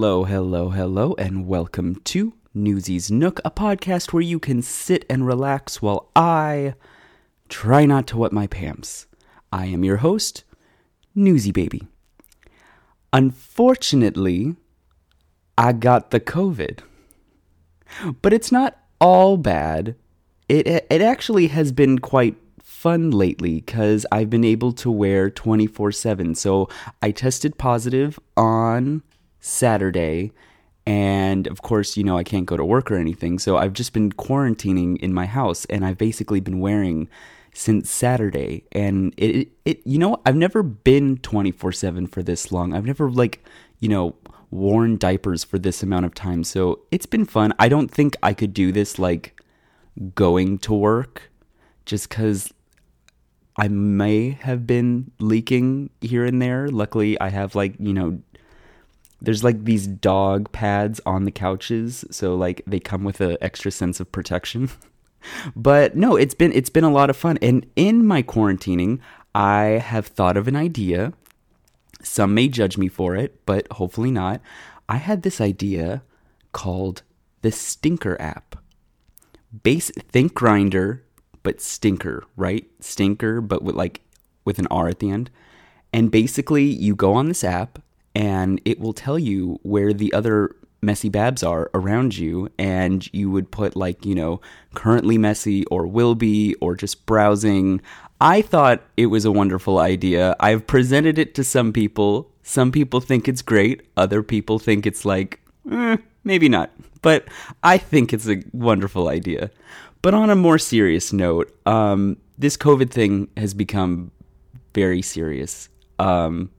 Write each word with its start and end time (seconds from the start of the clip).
Hello, 0.00 0.24
hello, 0.24 0.70
hello, 0.70 1.14
and 1.18 1.46
welcome 1.46 1.96
to 2.04 2.32
Newsy's 2.54 3.10
Nook, 3.10 3.38
a 3.44 3.50
podcast 3.50 4.14
where 4.14 4.22
you 4.22 4.38
can 4.38 4.62
sit 4.62 5.04
and 5.10 5.26
relax 5.26 5.82
while 5.82 6.10
I 6.16 6.72
try 7.50 7.84
not 7.84 8.06
to 8.06 8.16
wet 8.16 8.32
my 8.32 8.46
pants. 8.46 9.06
I 9.52 9.66
am 9.66 9.84
your 9.84 9.98
host, 9.98 10.44
Newsy 11.14 11.52
Baby. 11.52 11.82
Unfortunately, 13.12 14.56
I 15.58 15.74
got 15.74 16.12
the 16.12 16.20
COVID. 16.20 16.78
But 18.22 18.32
it's 18.32 18.50
not 18.50 18.78
all 19.02 19.36
bad. 19.36 19.96
It 20.48 20.66
it 20.66 21.02
actually 21.02 21.48
has 21.48 21.72
been 21.72 21.98
quite 21.98 22.36
fun 22.62 23.10
lately 23.10 23.60
cuz 23.60 24.06
I've 24.10 24.30
been 24.30 24.44
able 24.44 24.72
to 24.72 24.90
wear 24.90 25.28
24/7. 25.28 26.34
So 26.34 26.70
I 27.02 27.10
tested 27.10 27.58
positive 27.58 28.18
on 28.34 29.02
Saturday 29.40 30.32
and 30.86 31.46
of 31.46 31.62
course, 31.62 31.96
you 31.96 32.04
know, 32.04 32.16
I 32.16 32.24
can't 32.24 32.46
go 32.46 32.56
to 32.56 32.64
work 32.64 32.90
or 32.90 32.96
anything. 32.96 33.38
So 33.38 33.56
I've 33.56 33.72
just 33.72 33.92
been 33.92 34.12
quarantining 34.12 34.96
in 34.98 35.12
my 35.12 35.26
house 35.26 35.64
and 35.66 35.84
I've 35.84 35.98
basically 35.98 36.40
been 36.40 36.58
wearing 36.60 37.08
since 37.54 37.90
Saturday. 37.90 38.64
And 38.72 39.14
it, 39.16 39.48
it, 39.64 39.86
you 39.86 39.98
know, 39.98 40.20
I've 40.24 40.36
never 40.36 40.62
been 40.62 41.18
24 41.18 41.72
7 41.72 42.06
for 42.06 42.22
this 42.22 42.50
long. 42.50 42.74
I've 42.74 42.86
never, 42.86 43.10
like, 43.10 43.44
you 43.78 43.88
know, 43.88 44.16
worn 44.50 44.96
diapers 44.96 45.44
for 45.44 45.58
this 45.58 45.82
amount 45.82 46.06
of 46.06 46.14
time. 46.14 46.44
So 46.44 46.80
it's 46.90 47.06
been 47.06 47.24
fun. 47.24 47.52
I 47.58 47.68
don't 47.68 47.90
think 47.90 48.16
I 48.22 48.34
could 48.34 48.54
do 48.54 48.72
this, 48.72 48.98
like, 48.98 49.40
going 50.14 50.58
to 50.58 50.72
work 50.72 51.30
just 51.84 52.08
because 52.08 52.52
I 53.56 53.68
may 53.68 54.30
have 54.30 54.66
been 54.66 55.10
leaking 55.18 55.90
here 56.00 56.24
and 56.24 56.40
there. 56.40 56.68
Luckily, 56.68 57.20
I 57.20 57.28
have, 57.28 57.54
like, 57.54 57.74
you 57.78 57.92
know, 57.92 58.20
there's 59.22 59.44
like 59.44 59.64
these 59.64 59.86
dog 59.86 60.50
pads 60.52 61.00
on 61.04 61.24
the 61.24 61.30
couches 61.30 62.04
so 62.10 62.34
like 62.34 62.62
they 62.66 62.80
come 62.80 63.04
with 63.04 63.20
an 63.20 63.36
extra 63.40 63.70
sense 63.70 64.00
of 64.00 64.10
protection. 64.12 64.70
But 65.54 65.96
no 65.96 66.16
it's 66.16 66.32
been 66.32 66.50
it's 66.54 66.70
been 66.70 66.82
a 66.82 66.90
lot 66.90 67.10
of 67.10 67.16
fun. 67.16 67.38
And 67.42 67.66
in 67.76 68.06
my 68.06 68.22
quarantining 68.22 69.00
i 69.34 69.62
have 69.64 70.06
thought 70.06 70.38
of 70.38 70.48
an 70.48 70.56
idea. 70.56 71.12
Some 72.02 72.32
may 72.32 72.48
judge 72.48 72.78
me 72.78 72.88
for 72.88 73.14
it 73.14 73.44
but 73.44 73.70
hopefully 73.72 74.10
not. 74.10 74.40
I 74.88 74.96
had 74.96 75.20
this 75.22 75.38
idea 75.38 76.02
called 76.52 77.02
the 77.42 77.52
stinker 77.52 78.16
app. 78.18 78.56
Base 79.62 79.90
think 79.90 80.32
Grindr 80.32 81.00
but 81.42 81.60
stinker 81.60 82.24
right? 82.34 82.66
Stinker 82.80 83.42
but 83.42 83.62
with 83.62 83.74
like 83.74 84.00
with 84.46 84.58
an 84.58 84.68
r 84.70 84.88
at 84.88 85.00
the 85.00 85.10
end. 85.10 85.28
And 85.92 86.10
basically 86.10 86.64
you 86.64 86.96
go 86.96 87.12
on 87.12 87.28
this 87.28 87.44
app 87.44 87.78
and 88.14 88.60
it 88.64 88.80
will 88.80 88.92
tell 88.92 89.18
you 89.18 89.58
where 89.62 89.92
the 89.92 90.12
other 90.12 90.54
messy 90.82 91.08
babs 91.08 91.42
are 91.42 91.70
around 91.74 92.16
you 92.16 92.48
and 92.58 93.12
you 93.12 93.30
would 93.30 93.50
put 93.50 93.76
like 93.76 94.04
you 94.06 94.14
know 94.14 94.40
currently 94.74 95.18
messy 95.18 95.64
or 95.66 95.86
will 95.86 96.14
be 96.14 96.54
or 96.60 96.74
just 96.74 97.06
browsing. 97.06 97.80
I 98.20 98.42
thought 98.42 98.82
it 98.96 99.06
was 99.06 99.24
a 99.24 99.32
wonderful 99.32 99.78
idea. 99.78 100.36
I've 100.40 100.66
presented 100.66 101.18
it 101.18 101.34
to 101.36 101.44
some 101.44 101.72
people. 101.72 102.30
Some 102.42 102.70
people 102.72 103.00
think 103.00 103.28
it's 103.28 103.42
great. 103.42 103.82
Other 103.96 104.22
people 104.22 104.58
think 104.58 104.86
it's 104.86 105.04
like 105.04 105.40
eh, 105.70 105.96
maybe 106.24 106.48
not. 106.48 106.70
But 107.02 107.28
i 107.62 107.78
think 107.78 108.12
it's 108.12 108.28
a 108.28 108.42
wonderful 108.52 109.08
idea. 109.08 109.50
But 110.02 110.14
on 110.14 110.30
a 110.30 110.36
more 110.36 110.58
serious 110.58 111.12
note 111.12 111.54
um, 111.66 112.16
this 112.38 112.56
covid 112.56 112.90
thing 112.90 113.28
has 113.36 113.54
become 113.54 114.10
very 114.74 115.02
serious. 115.02 115.68
Um, 115.98 116.50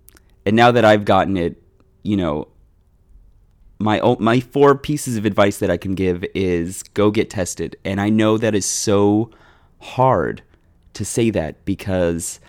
and 0.46 0.56
now 0.56 0.72
that 0.72 0.86
I've 0.86 1.06
gotten 1.06 1.38
it, 1.38 1.62
you 2.04 2.18
know, 2.18 2.48
my 3.80 4.00
my 4.20 4.40
four 4.40 4.76
pieces 4.76 5.18
of 5.18 5.26
advice 5.26 5.58
that 5.60 5.72
I 5.72 5.78
can 5.78 5.96
give 5.96 6.24
is 6.36 6.84
go 6.84 7.12
get 7.12 7.30
tested. 7.30 7.76
And 7.84 8.00
I 8.00 8.10
know 8.10 8.38
that 8.38 8.56
is 8.56 8.66
so 8.66 9.32
hard 9.80 10.44
to 10.94 11.04
say 11.06 11.30
that 11.32 11.64
because 11.66 12.40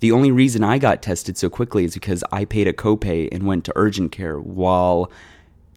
the 0.00 0.12
only 0.12 0.30
reason 0.30 0.64
I 0.64 0.78
got 0.78 1.02
tested 1.02 1.36
so 1.36 1.50
quickly 1.50 1.84
is 1.84 1.94
because 1.94 2.24
I 2.32 2.44
paid 2.46 2.66
a 2.66 2.72
copay 2.72 3.28
and 3.30 3.46
went 3.46 3.64
to 3.66 3.72
urgent 3.76 4.12
care 4.12 4.40
while 4.40 5.10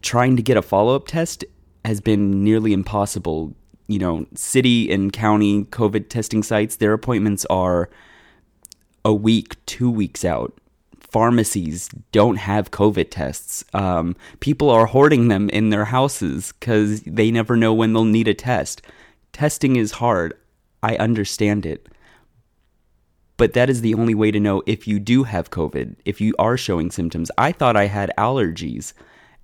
trying 0.00 0.36
to 0.36 0.42
get 0.42 0.56
a 0.56 0.62
follow-up 0.62 1.06
test 1.06 1.44
has 1.84 2.00
been 2.00 2.42
nearly 2.42 2.72
impossible. 2.72 3.54
You 3.86 3.98
know, 3.98 4.26
city 4.34 4.90
and 4.90 5.12
county 5.12 5.64
COVID 5.64 6.08
testing 6.08 6.42
sites, 6.42 6.76
their 6.76 6.94
appointments 6.94 7.44
are 7.50 7.90
a 9.04 9.12
week, 9.12 9.56
2 9.66 9.90
weeks 9.90 10.24
out 10.24 10.58
pharmacies 11.14 11.88
don't 12.10 12.38
have 12.38 12.72
COVID 12.72 13.08
tests. 13.08 13.64
Um, 13.72 14.16
people 14.40 14.68
are 14.68 14.86
hoarding 14.86 15.28
them 15.28 15.48
in 15.50 15.70
their 15.70 15.84
houses 15.84 16.52
because 16.58 17.02
they 17.02 17.30
never 17.30 17.56
know 17.56 17.72
when 17.72 17.92
they'll 17.92 18.04
need 18.04 18.26
a 18.26 18.34
test. 18.34 18.82
Testing 19.32 19.76
is 19.76 19.92
hard. 19.92 20.34
I 20.82 20.96
understand 20.96 21.66
it. 21.66 21.88
But 23.36 23.52
that 23.52 23.70
is 23.70 23.80
the 23.80 23.94
only 23.94 24.16
way 24.16 24.32
to 24.32 24.40
know 24.40 24.64
if 24.66 24.88
you 24.88 24.98
do 24.98 25.22
have 25.22 25.52
COVID, 25.52 25.94
if 26.04 26.20
you 26.20 26.34
are 26.36 26.56
showing 26.56 26.90
symptoms. 26.90 27.30
I 27.38 27.52
thought 27.52 27.76
I 27.76 27.86
had 27.86 28.10
allergies 28.18 28.92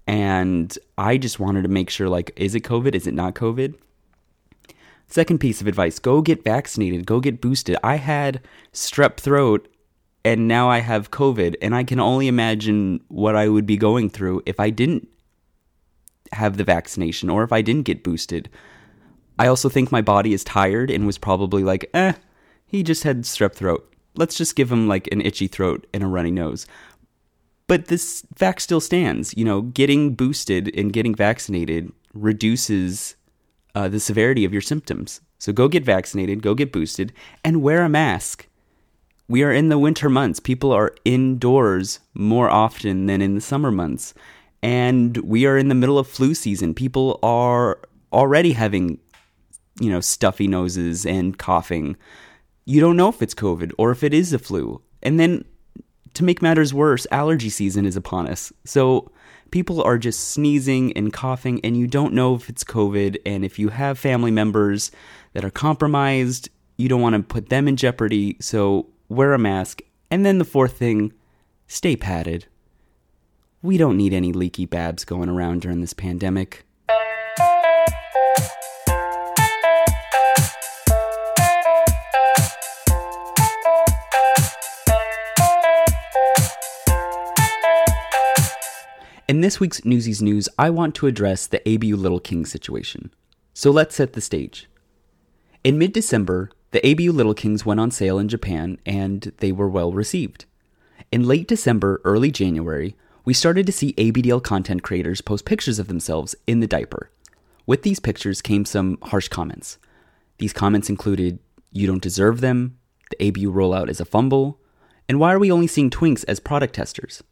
and 0.09 0.77
I 0.99 1.19
just 1.19 1.39
wanted 1.39 1.63
to 1.63 1.69
make 1.69 1.89
sure 1.89 2.09
like, 2.09 2.33
is 2.35 2.57
it 2.57 2.65
COVID? 2.65 2.97
Is 2.97 3.07
it 3.07 3.15
not 3.15 3.37
COVID? 3.37 3.77
Second 5.07 5.39
piece 5.39 5.61
of 5.61 5.69
advice 5.69 6.01
go 6.01 6.21
get 6.21 6.43
vaccinated, 6.43 7.07
go 7.07 7.21
get 7.21 7.41
boosted. 7.41 7.77
I 7.85 7.95
had 7.95 8.41
strep 8.73 9.19
throat 9.19 9.69
and 10.25 10.47
now 10.47 10.69
I 10.69 10.81
have 10.81 11.11
COVID, 11.11 11.57
and 11.63 11.75
I 11.75 11.85
can 11.85 12.01
only 12.01 12.29
imagine 12.29 13.01
what 13.09 13.37
I 13.37 13.49
would 13.49 13.67
be 13.67 13.77
going 13.77 14.11
through 14.11 14.43
if 14.47 14.61
I 14.61 14.71
didn't 14.71 15.09
have 16.33 16.57
the 16.57 16.65
vaccination 16.65 17.31
or 17.31 17.43
if 17.43 17.53
I 17.53 17.63
didn't 17.63 17.87
get 17.87 18.05
boosted. 18.05 18.49
I 19.39 19.47
also 19.47 19.69
think 19.69 19.91
my 19.91 20.03
body 20.03 20.33
is 20.33 20.45
tired 20.45 20.91
and 20.91 21.07
was 21.07 21.19
probably 21.19 21.65
like, 21.65 21.89
eh, 21.95 22.13
he 22.67 22.83
just 22.83 23.05
had 23.05 23.23
strep 23.23 23.55
throat. 23.55 23.87
Let's 24.15 24.37
just 24.37 24.57
give 24.57 24.71
him 24.71 24.87
like 24.87 25.09
an 25.11 25.23
itchy 25.23 25.47
throat 25.47 25.87
and 25.95 26.03
a 26.03 26.07
runny 26.07 26.31
nose. 26.31 26.67
But 27.67 27.87
this 27.87 28.25
fact 28.35 28.61
still 28.61 28.81
stands. 28.81 29.35
You 29.37 29.45
know, 29.45 29.63
getting 29.63 30.15
boosted 30.15 30.71
and 30.77 30.93
getting 30.93 31.15
vaccinated 31.15 31.93
reduces 32.13 33.17
uh, 33.75 33.89
the 33.89 34.01
severity 34.01 34.45
of 34.45 34.53
your 34.53 34.61
symptoms. 34.61 35.21
So 35.39 35.53
go 35.53 35.69
get 35.69 35.85
vaccinated, 35.85 36.43
go 36.43 36.55
get 36.55 36.73
boosted, 36.73 37.13
and 37.43 37.63
wear 37.63 37.83
a 37.83 37.89
mask 37.89 38.47
we 39.31 39.45
are 39.45 39.53
in 39.53 39.69
the 39.69 39.79
winter 39.79 40.11
months. 40.11 40.41
People 40.41 40.73
are 40.73 40.93
indoors 41.05 42.01
more 42.15 42.51
often 42.51 43.07
than 43.07 43.23
in 43.23 43.37
the 43.37 43.41
summer 43.41 43.71
months. 43.71 44.13
And 44.61 45.17
we 45.19 45.47
are 45.47 45.57
in 45.57 45.69
the 45.69 45.75
middle 45.77 46.01
of 46.01 46.09
flu 46.09 46.35
season. 46.35 46.75
People 46.75 47.21
are 47.23 47.79
already 48.13 48.51
having, 48.51 48.99
you 49.79 49.89
know, 49.89 50.01
stuffy 50.01 50.49
noses 50.49 51.07
and 51.07 51.39
coughing. 51.39 51.97
You 52.65 52.81
don't 52.81 52.97
know 52.97 53.09
if 53.09 53.23
it's 53.23 53.33
COVID 53.33 53.71
or 53.79 53.93
if 53.93 54.03
it 54.03 54.13
is 54.13 54.33
the 54.33 54.41
flu. 54.41 54.83
And 55.01 55.21
then 55.21 55.45
to 56.15 56.25
make 56.25 56.43
matters 56.43 56.75
worse, 56.75 57.07
allergy 57.13 57.51
season 57.51 57.87
is 57.87 57.95
upon 57.95 58.27
us. 58.27 58.53
So 58.65 59.13
people 59.53 59.81
are 59.81 59.97
just 59.97 60.31
sneezing 60.31 60.93
and 60.95 61.13
coughing, 61.13 61.61
and 61.63 61.77
you 61.77 61.87
don't 61.87 62.15
know 62.15 62.35
if 62.35 62.49
it's 62.49 62.65
COVID. 62.65 63.17
And 63.25 63.45
if 63.45 63.61
you 63.61 63.69
have 63.69 63.97
family 63.97 64.33
members 64.33 64.91
that 65.35 65.45
are 65.45 65.51
compromised, 65.51 66.49
you 66.79 66.89
don't 66.89 67.01
want 67.01 67.15
to 67.15 67.23
put 67.23 67.49
them 67.49 67.69
in 67.69 67.77
jeopardy. 67.77 68.37
So 68.41 68.89
wear 69.11 69.35
a 69.35 69.39
mask, 69.39 69.83
and 70.09 70.25
then 70.25 70.39
the 70.39 70.45
fourth 70.45 70.75
thing, 70.75 71.13
stay 71.67 71.97
padded. 71.97 72.47
We 73.61 73.77
don't 73.77 73.97
need 73.97 74.15
any 74.15 74.33
leaky 74.33 74.67
babs 74.67 75.05
going 75.05 75.29
around 75.29 75.63
during 75.63 75.81
this 75.81 75.93
pandemic. 75.93 76.65
In 89.27 89.41
this 89.41 89.59
week's 89.59 89.85
Newsy's 89.85 90.23
News, 90.23 90.49
I 90.57 90.71
want 90.71 90.95
to 90.97 91.07
address 91.09 91.49
the 91.49 91.61
ABU 91.69 91.97
Little 91.97 92.21
King 92.21 92.47
situation. 92.47 93.13
So 93.55 93.73
let's 93.73 93.97
set 93.97 94.13
the 94.13 94.21
stage. 94.21 94.69
In 95.65 95.79
mid 95.79 95.93
December, 95.93 96.51
the 96.73 96.87
ABU 96.87 97.13
Little 97.13 97.35
Kings 97.35 97.67
went 97.67 97.81
on 97.81 97.91
sale 97.91 98.19
in 98.19 98.29
Japan 98.29 98.79
and 98.87 99.33
they 99.39 99.53
were 99.53 99.69
well 99.69 99.93
received. 99.93 100.45
In 101.11 101.27
late 101.27 101.49
December, 101.49 102.01
early 102.05 102.31
January, 102.31 102.97
we 103.25 103.35
started 103.35 103.67
to 103.67 103.73
see 103.73 103.93
ABDL 103.95 104.43
content 104.43 104.83
creators 104.83 105.21
post 105.21 105.45
pictures 105.45 105.79
of 105.79 105.89
themselves 105.89 106.35
in 106.47 106.61
the 106.61 106.67
diaper. 106.67 107.11
With 107.67 107.83
these 107.83 108.01
pictures 108.01 108.43
came 108.43 108.65
some 108.65 108.99
harsh 109.03 109.29
comments. 109.29 109.79
These 110.39 110.53
comments 110.53 110.89
included, 110.89 111.39
You 111.73 111.87
don't 111.87 112.03
deserve 112.03 112.41
them, 112.41 112.79
the 113.11 113.29
ABU 113.29 113.53
rollout 113.53 113.89
is 113.89 114.01
a 114.01 114.05
fumble, 114.05 114.61
and 115.09 115.19
why 115.19 115.33
are 115.33 115.39
we 115.39 115.51
only 115.51 115.67
seeing 115.67 115.91
twinks 115.91 116.25
as 116.29 116.41
product 116.41 116.75
testers? 116.75 117.23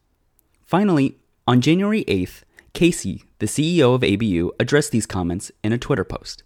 Finally, 0.67 1.17
on 1.47 1.61
January 1.61 2.05
8th, 2.05 2.43
Casey, 2.75 3.25
the 3.39 3.47
CEO 3.47 3.95
of 3.95 4.05
ABU, 4.05 4.51
addressed 4.61 4.93
these 4.93 5.07
comments 5.07 5.51
in 5.63 5.73
a 5.73 5.79
Twitter 5.79 6.05
post. 6.05 6.43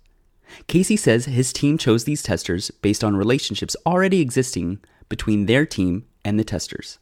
Casey 0.66 0.96
says 0.96 1.26
his 1.26 1.52
team 1.52 1.78
chose 1.78 2.04
these 2.04 2.22
testers 2.22 2.70
based 2.70 3.02
on 3.04 3.16
relationships 3.16 3.76
already 3.86 4.20
existing 4.20 4.80
between 5.08 5.46
their 5.46 5.66
team 5.66 6.04
and 6.24 6.38
the 6.38 6.44
testers. 6.44 6.98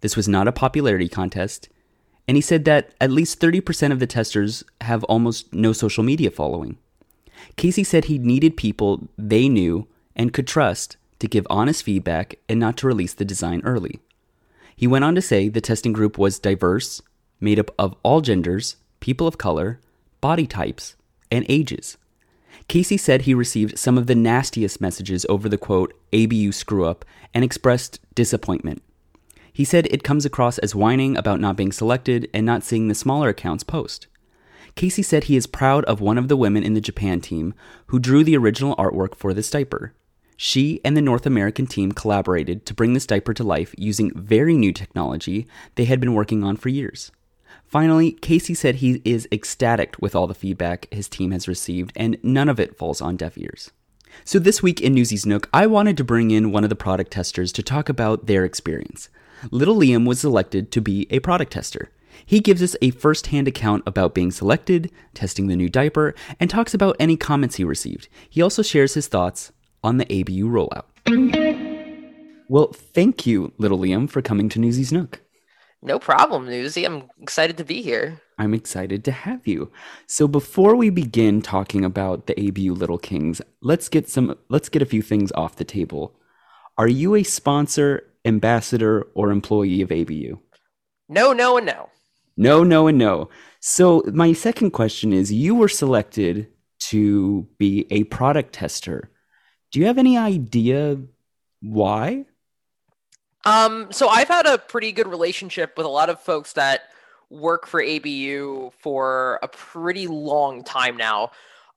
This 0.00 0.16
was 0.16 0.28
not 0.28 0.48
a 0.48 0.52
popularity 0.52 1.08
contest, 1.08 1.68
and 2.26 2.36
he 2.36 2.40
said 2.40 2.64
that 2.66 2.92
at 3.00 3.10
least 3.10 3.40
30% 3.40 3.90
of 3.90 3.98
the 3.98 4.06
testers 4.06 4.62
have 4.82 5.02
almost 5.04 5.52
no 5.52 5.72
social 5.72 6.04
media 6.04 6.30
following. 6.30 6.78
Casey 7.56 7.84
said 7.84 8.04
he 8.04 8.18
needed 8.18 8.56
people 8.56 9.08
they 9.16 9.48
knew 9.48 9.88
and 10.14 10.32
could 10.32 10.46
trust 10.46 10.96
to 11.18 11.28
give 11.28 11.46
honest 11.48 11.82
feedback 11.82 12.38
and 12.48 12.60
not 12.60 12.76
to 12.78 12.86
release 12.86 13.14
the 13.14 13.24
design 13.24 13.62
early. 13.64 14.00
He 14.76 14.86
went 14.86 15.04
on 15.04 15.14
to 15.14 15.22
say 15.22 15.48
the 15.48 15.60
testing 15.60 15.92
group 15.92 16.18
was 16.18 16.38
diverse, 16.38 17.02
made 17.40 17.58
up 17.58 17.70
of 17.78 17.96
all 18.02 18.20
genders, 18.20 18.76
people 19.00 19.26
of 19.26 19.38
color, 19.38 19.80
body 20.20 20.46
types, 20.46 20.96
and 21.30 21.44
ages. 21.48 21.96
Casey 22.68 22.98
said 22.98 23.22
he 23.22 23.32
received 23.32 23.78
some 23.78 23.96
of 23.96 24.06
the 24.06 24.14
nastiest 24.14 24.78
messages 24.78 25.24
over 25.30 25.48
the 25.48 25.56
quote, 25.56 25.94
ABU 26.12 26.52
screw 26.52 26.84
up, 26.84 27.02
and 27.32 27.42
expressed 27.42 27.98
disappointment. 28.14 28.82
He 29.50 29.64
said 29.64 29.86
it 29.86 30.04
comes 30.04 30.26
across 30.26 30.58
as 30.58 30.74
whining 30.74 31.16
about 31.16 31.40
not 31.40 31.56
being 31.56 31.72
selected 31.72 32.28
and 32.34 32.44
not 32.44 32.62
seeing 32.62 32.88
the 32.88 32.94
smaller 32.94 33.30
accounts 33.30 33.64
post. 33.64 34.06
Casey 34.74 35.02
said 35.02 35.24
he 35.24 35.36
is 35.36 35.46
proud 35.46 35.82
of 35.86 36.02
one 36.02 36.18
of 36.18 36.28
the 36.28 36.36
women 36.36 36.62
in 36.62 36.74
the 36.74 36.80
Japan 36.80 37.20
team 37.22 37.54
who 37.86 37.98
drew 37.98 38.22
the 38.22 38.36
original 38.36 38.76
artwork 38.76 39.16
for 39.16 39.32
this 39.32 39.50
diaper. 39.50 39.94
She 40.36 40.80
and 40.84 40.96
the 40.96 41.02
North 41.02 41.26
American 41.26 41.66
team 41.66 41.90
collaborated 41.90 42.66
to 42.66 42.74
bring 42.74 42.92
this 42.92 43.06
diaper 43.06 43.34
to 43.34 43.42
life 43.42 43.74
using 43.76 44.12
very 44.14 44.56
new 44.56 44.72
technology 44.72 45.48
they 45.74 45.86
had 45.86 46.00
been 46.00 46.14
working 46.14 46.44
on 46.44 46.56
for 46.56 46.68
years. 46.68 47.10
Finally, 47.68 48.12
Casey 48.12 48.54
said 48.54 48.76
he 48.76 49.02
is 49.04 49.28
ecstatic 49.30 49.94
with 50.00 50.16
all 50.16 50.26
the 50.26 50.34
feedback 50.34 50.88
his 50.90 51.06
team 51.06 51.32
has 51.32 51.46
received, 51.46 51.92
and 51.94 52.16
none 52.22 52.48
of 52.48 52.58
it 52.58 52.78
falls 52.78 53.02
on 53.02 53.14
deaf 53.14 53.36
ears. 53.36 53.70
So, 54.24 54.38
this 54.38 54.62
week 54.62 54.80
in 54.80 54.94
Newsy's 54.94 55.26
Nook, 55.26 55.50
I 55.52 55.66
wanted 55.66 55.98
to 55.98 56.04
bring 56.04 56.30
in 56.30 56.50
one 56.50 56.64
of 56.64 56.70
the 56.70 56.76
product 56.76 57.10
testers 57.10 57.52
to 57.52 57.62
talk 57.62 57.90
about 57.90 58.26
their 58.26 58.46
experience. 58.46 59.10
Little 59.50 59.76
Liam 59.76 60.06
was 60.06 60.20
selected 60.20 60.72
to 60.72 60.80
be 60.80 61.06
a 61.10 61.20
product 61.20 61.52
tester. 61.52 61.90
He 62.24 62.40
gives 62.40 62.62
us 62.62 62.74
a 62.80 62.90
first 62.90 63.28
hand 63.28 63.46
account 63.46 63.82
about 63.86 64.14
being 64.14 64.30
selected, 64.30 64.90
testing 65.12 65.46
the 65.46 65.54
new 65.54 65.68
diaper, 65.68 66.14
and 66.40 66.48
talks 66.48 66.72
about 66.72 66.96
any 66.98 67.18
comments 67.18 67.56
he 67.56 67.64
received. 67.64 68.08
He 68.30 68.40
also 68.40 68.62
shares 68.62 68.94
his 68.94 69.08
thoughts 69.08 69.52
on 69.84 69.98
the 69.98 70.06
ABU 70.06 70.48
rollout. 70.48 70.84
Well, 72.48 72.72
thank 72.72 73.26
you, 73.26 73.52
little 73.58 73.78
Liam, 73.78 74.08
for 74.08 74.22
coming 74.22 74.48
to 74.48 74.58
Newsy's 74.58 74.90
Nook. 74.90 75.20
No 75.82 75.98
problem, 75.98 76.46
Newsy. 76.46 76.84
I'm 76.84 77.08
excited 77.20 77.56
to 77.58 77.64
be 77.64 77.82
here. 77.82 78.20
I'm 78.38 78.54
excited 78.54 79.04
to 79.04 79.12
have 79.12 79.46
you. 79.46 79.70
So 80.06 80.26
before 80.26 80.74
we 80.74 80.90
begin 80.90 81.40
talking 81.42 81.84
about 81.84 82.26
the 82.26 82.48
ABU 82.48 82.74
Little 82.74 82.98
Kings, 82.98 83.40
let's 83.62 83.88
get 83.88 84.08
some 84.08 84.36
let's 84.48 84.68
get 84.68 84.82
a 84.82 84.86
few 84.86 85.02
things 85.02 85.32
off 85.32 85.56
the 85.56 85.64
table. 85.64 86.14
Are 86.76 86.88
you 86.88 87.14
a 87.14 87.22
sponsor, 87.22 88.04
ambassador, 88.24 89.06
or 89.14 89.30
employee 89.30 89.82
of 89.82 89.92
ABU? 89.92 90.38
No, 91.08 91.32
no, 91.32 91.56
and 91.56 91.66
no. 91.66 91.88
No, 92.36 92.62
no, 92.62 92.86
and 92.86 92.98
no. 92.98 93.28
So 93.60 94.02
my 94.12 94.32
second 94.32 94.70
question 94.70 95.12
is 95.12 95.32
you 95.32 95.54
were 95.54 95.68
selected 95.68 96.48
to 96.90 97.48
be 97.58 97.86
a 97.90 98.04
product 98.04 98.52
tester 98.52 99.10
do 99.70 99.80
you 99.80 99.86
have 99.86 99.98
any 99.98 100.16
idea 100.16 100.98
why? 101.60 102.24
Um, 103.44 103.88
so 103.90 104.08
I've 104.08 104.28
had 104.28 104.46
a 104.46 104.58
pretty 104.58 104.92
good 104.92 105.06
relationship 105.06 105.76
with 105.76 105.86
a 105.86 105.90
lot 105.90 106.10
of 106.10 106.20
folks 106.20 106.52
that 106.54 106.82
work 107.30 107.66
for 107.66 107.82
ABU 107.82 108.72
for 108.78 109.38
a 109.42 109.48
pretty 109.48 110.06
long 110.06 110.64
time 110.64 110.96
now. 110.96 111.30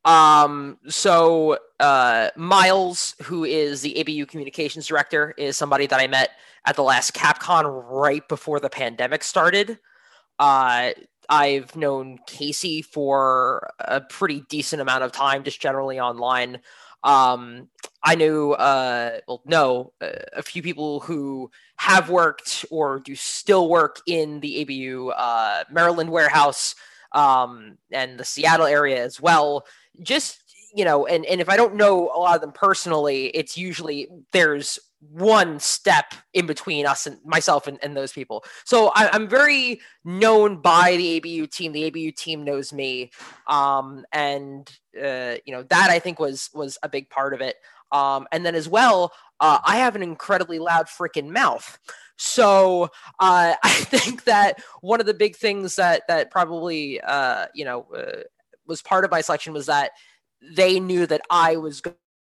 Um, 0.03 0.79
so 0.87 1.59
uh, 1.79 2.29
Miles, 2.35 3.15
who 3.23 3.43
is 3.43 3.81
the 3.81 3.99
ABU 3.99 4.25
communications 4.25 4.87
director, 4.87 5.33
is 5.37 5.57
somebody 5.57 5.85
that 5.87 5.99
I 5.99 6.07
met 6.07 6.31
at 6.65 6.75
the 6.75 6.83
last 6.83 7.13
CapCon 7.13 7.63
right 7.89 8.27
before 8.27 8.59
the 8.59 8.69
pandemic 8.69 9.23
started. 9.23 9.79
Uh, 10.39 10.91
I've 11.29 11.75
known 11.75 12.17
Casey 12.27 12.81
for 12.81 13.71
a 13.79 14.01
pretty 14.01 14.43
decent 14.49 14.81
amount 14.81 15.03
of 15.03 15.11
time, 15.11 15.43
just 15.43 15.61
generally 15.61 15.99
online. 15.99 16.59
Um, 17.03 17.69
I 18.03 18.15
knew, 18.15 18.53
uh, 18.53 19.19
well, 19.27 19.41
no, 19.45 19.93
uh, 20.01 20.09
a 20.33 20.41
few 20.41 20.61
people 20.61 20.99
who 21.01 21.51
have 21.77 22.09
worked 22.09 22.65
or 22.71 22.99
do 22.99 23.15
still 23.15 23.69
work 23.69 24.01
in 24.07 24.39
the 24.39 24.61
ABU 24.61 25.09
uh, 25.09 25.63
Maryland 25.71 26.09
warehouse 26.09 26.75
um, 27.11 27.77
and 27.91 28.19
the 28.19 28.25
Seattle 28.25 28.65
area 28.65 29.03
as 29.03 29.19
well. 29.21 29.65
Just 30.01 30.37
you 30.73 30.85
know, 30.85 31.05
and 31.05 31.25
and 31.25 31.41
if 31.41 31.49
I 31.49 31.57
don't 31.57 31.75
know 31.75 32.11
a 32.15 32.19
lot 32.19 32.35
of 32.35 32.41
them 32.41 32.53
personally, 32.53 33.27
it's 33.27 33.57
usually 33.57 34.07
there's 34.31 34.79
one 35.09 35.59
step 35.59 36.13
in 36.33 36.45
between 36.45 36.85
us 36.85 37.07
and 37.07 37.17
myself 37.25 37.67
and, 37.67 37.79
and 37.83 37.97
those 37.97 38.13
people. 38.13 38.43
So 38.65 38.91
I, 38.93 39.13
am 39.15 39.27
very 39.27 39.81
known 40.05 40.61
by 40.61 40.95
the 40.95 41.17
ABU 41.17 41.47
team. 41.47 41.71
The 41.71 41.85
ABU 41.85 42.11
team 42.11 42.43
knows 42.43 42.71
me, 42.71 43.11
um, 43.47 44.05
and 44.13 44.69
uh, 44.95 45.35
you 45.45 45.53
know 45.53 45.63
that 45.63 45.89
I 45.89 45.99
think 45.99 46.19
was 46.19 46.49
was 46.53 46.77
a 46.83 46.89
big 46.89 47.09
part 47.09 47.33
of 47.33 47.41
it. 47.41 47.55
Um, 47.91 48.27
and 48.31 48.45
then 48.45 48.55
as 48.55 48.69
well, 48.69 49.11
uh, 49.39 49.59
I 49.65 49.77
have 49.77 49.95
an 49.95 50.03
incredibly 50.03 50.59
loud 50.59 50.85
freaking 50.85 51.29
mouth. 51.29 51.77
So 52.17 52.83
uh, 53.19 53.55
I 53.63 53.69
think 53.69 54.25
that 54.25 54.61
one 54.81 54.99
of 54.99 55.07
the 55.07 55.13
big 55.13 55.35
things 55.35 55.75
that 55.77 56.03
that 56.07 56.31
probably 56.31 57.01
uh, 57.01 57.47
you 57.55 57.65
know 57.65 57.87
uh, 57.95 58.21
was 58.67 58.81
part 58.81 59.03
of 59.03 59.11
my 59.11 59.21
selection 59.21 59.53
was 59.53 59.65
that 59.65 59.91
they 60.55 60.79
knew 60.79 61.05
that 61.07 61.21
I 61.29 61.57
was 61.57 61.81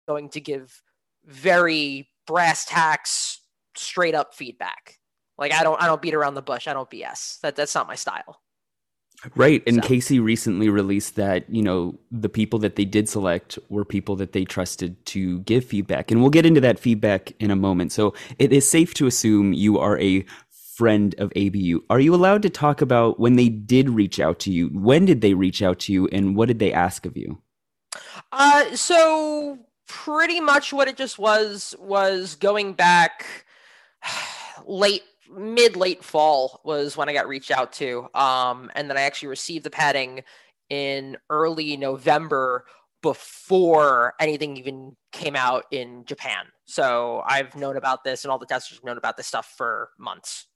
going 0.07 0.29
to 0.29 0.41
give 0.41 0.81
very 1.25 2.09
brass 2.27 2.65
tacks, 2.65 3.41
straight 3.75 4.15
up 4.15 4.33
feedback. 4.33 4.99
Like 5.37 5.53
I 5.53 5.63
don't 5.63 5.81
I 5.81 5.87
don't 5.87 6.01
beat 6.01 6.13
around 6.13 6.35
the 6.35 6.41
bush. 6.41 6.67
I 6.67 6.73
don't 6.73 6.89
BS. 6.89 7.39
That 7.41 7.55
that's 7.55 7.75
not 7.75 7.87
my 7.87 7.95
style. 7.95 8.39
Right. 9.35 9.63
And 9.65 9.77
so. 9.77 9.87
Casey 9.87 10.19
recently 10.19 10.69
released 10.69 11.15
that, 11.15 11.49
you 11.49 11.61
know, 11.61 11.97
the 12.11 12.29
people 12.29 12.59
that 12.59 12.75
they 12.75 12.85
did 12.85 13.07
select 13.07 13.57
were 13.69 13.85
people 13.85 14.15
that 14.17 14.33
they 14.33 14.43
trusted 14.43 15.03
to 15.07 15.39
give 15.41 15.63
feedback. 15.63 16.11
And 16.11 16.19
we'll 16.21 16.29
get 16.29 16.45
into 16.45 16.61
that 16.61 16.77
feedback 16.77 17.31
in 17.39 17.49
a 17.49 17.55
moment. 17.55 17.91
So 17.91 18.13
it 18.37 18.51
is 18.51 18.69
safe 18.69 18.93
to 18.95 19.07
assume 19.07 19.53
you 19.53 19.79
are 19.79 19.97
a 19.99 20.25
friend 20.75 21.15
of 21.19 21.31
ABU. 21.37 21.83
Are 21.89 21.99
you 21.99 22.13
allowed 22.13 22.41
to 22.41 22.49
talk 22.49 22.81
about 22.81 23.19
when 23.19 23.35
they 23.35 23.47
did 23.47 23.89
reach 23.89 24.19
out 24.19 24.39
to 24.39 24.51
you? 24.51 24.67
When 24.69 25.05
did 25.05 25.21
they 25.21 25.35
reach 25.35 25.61
out 25.61 25.79
to 25.81 25.93
you 25.93 26.07
and 26.07 26.35
what 26.35 26.47
did 26.47 26.59
they 26.59 26.73
ask 26.73 27.05
of 27.05 27.15
you? 27.15 27.41
Uh 28.31 28.75
so 28.75 29.59
pretty 29.87 30.39
much 30.39 30.73
what 30.73 30.87
it 30.87 30.97
just 30.97 31.19
was 31.19 31.75
was 31.79 32.35
going 32.35 32.73
back 32.73 33.45
late 34.65 35.03
mid 35.35 35.75
late 35.75 36.03
fall 36.03 36.61
was 36.63 36.95
when 36.95 37.09
I 37.09 37.13
got 37.13 37.27
reached 37.27 37.51
out 37.51 37.73
to. 37.73 38.07
Um, 38.13 38.71
and 38.75 38.89
then 38.89 38.97
I 38.97 39.01
actually 39.01 39.29
received 39.29 39.65
the 39.65 39.69
padding 39.69 40.23
in 40.69 41.17
early 41.29 41.77
November 41.77 42.65
before 43.01 44.13
anything 44.19 44.57
even 44.57 44.95
came 45.11 45.35
out 45.35 45.65
in 45.71 46.05
Japan. 46.05 46.45
So 46.65 47.21
I've 47.27 47.55
known 47.55 47.77
about 47.77 48.03
this 48.03 48.23
and 48.23 48.31
all 48.31 48.39
the 48.39 48.45
testers 48.45 48.77
have 48.77 48.85
known 48.85 48.97
about 48.97 49.17
this 49.17 49.27
stuff 49.27 49.53
for 49.57 49.89
months. 49.99 50.47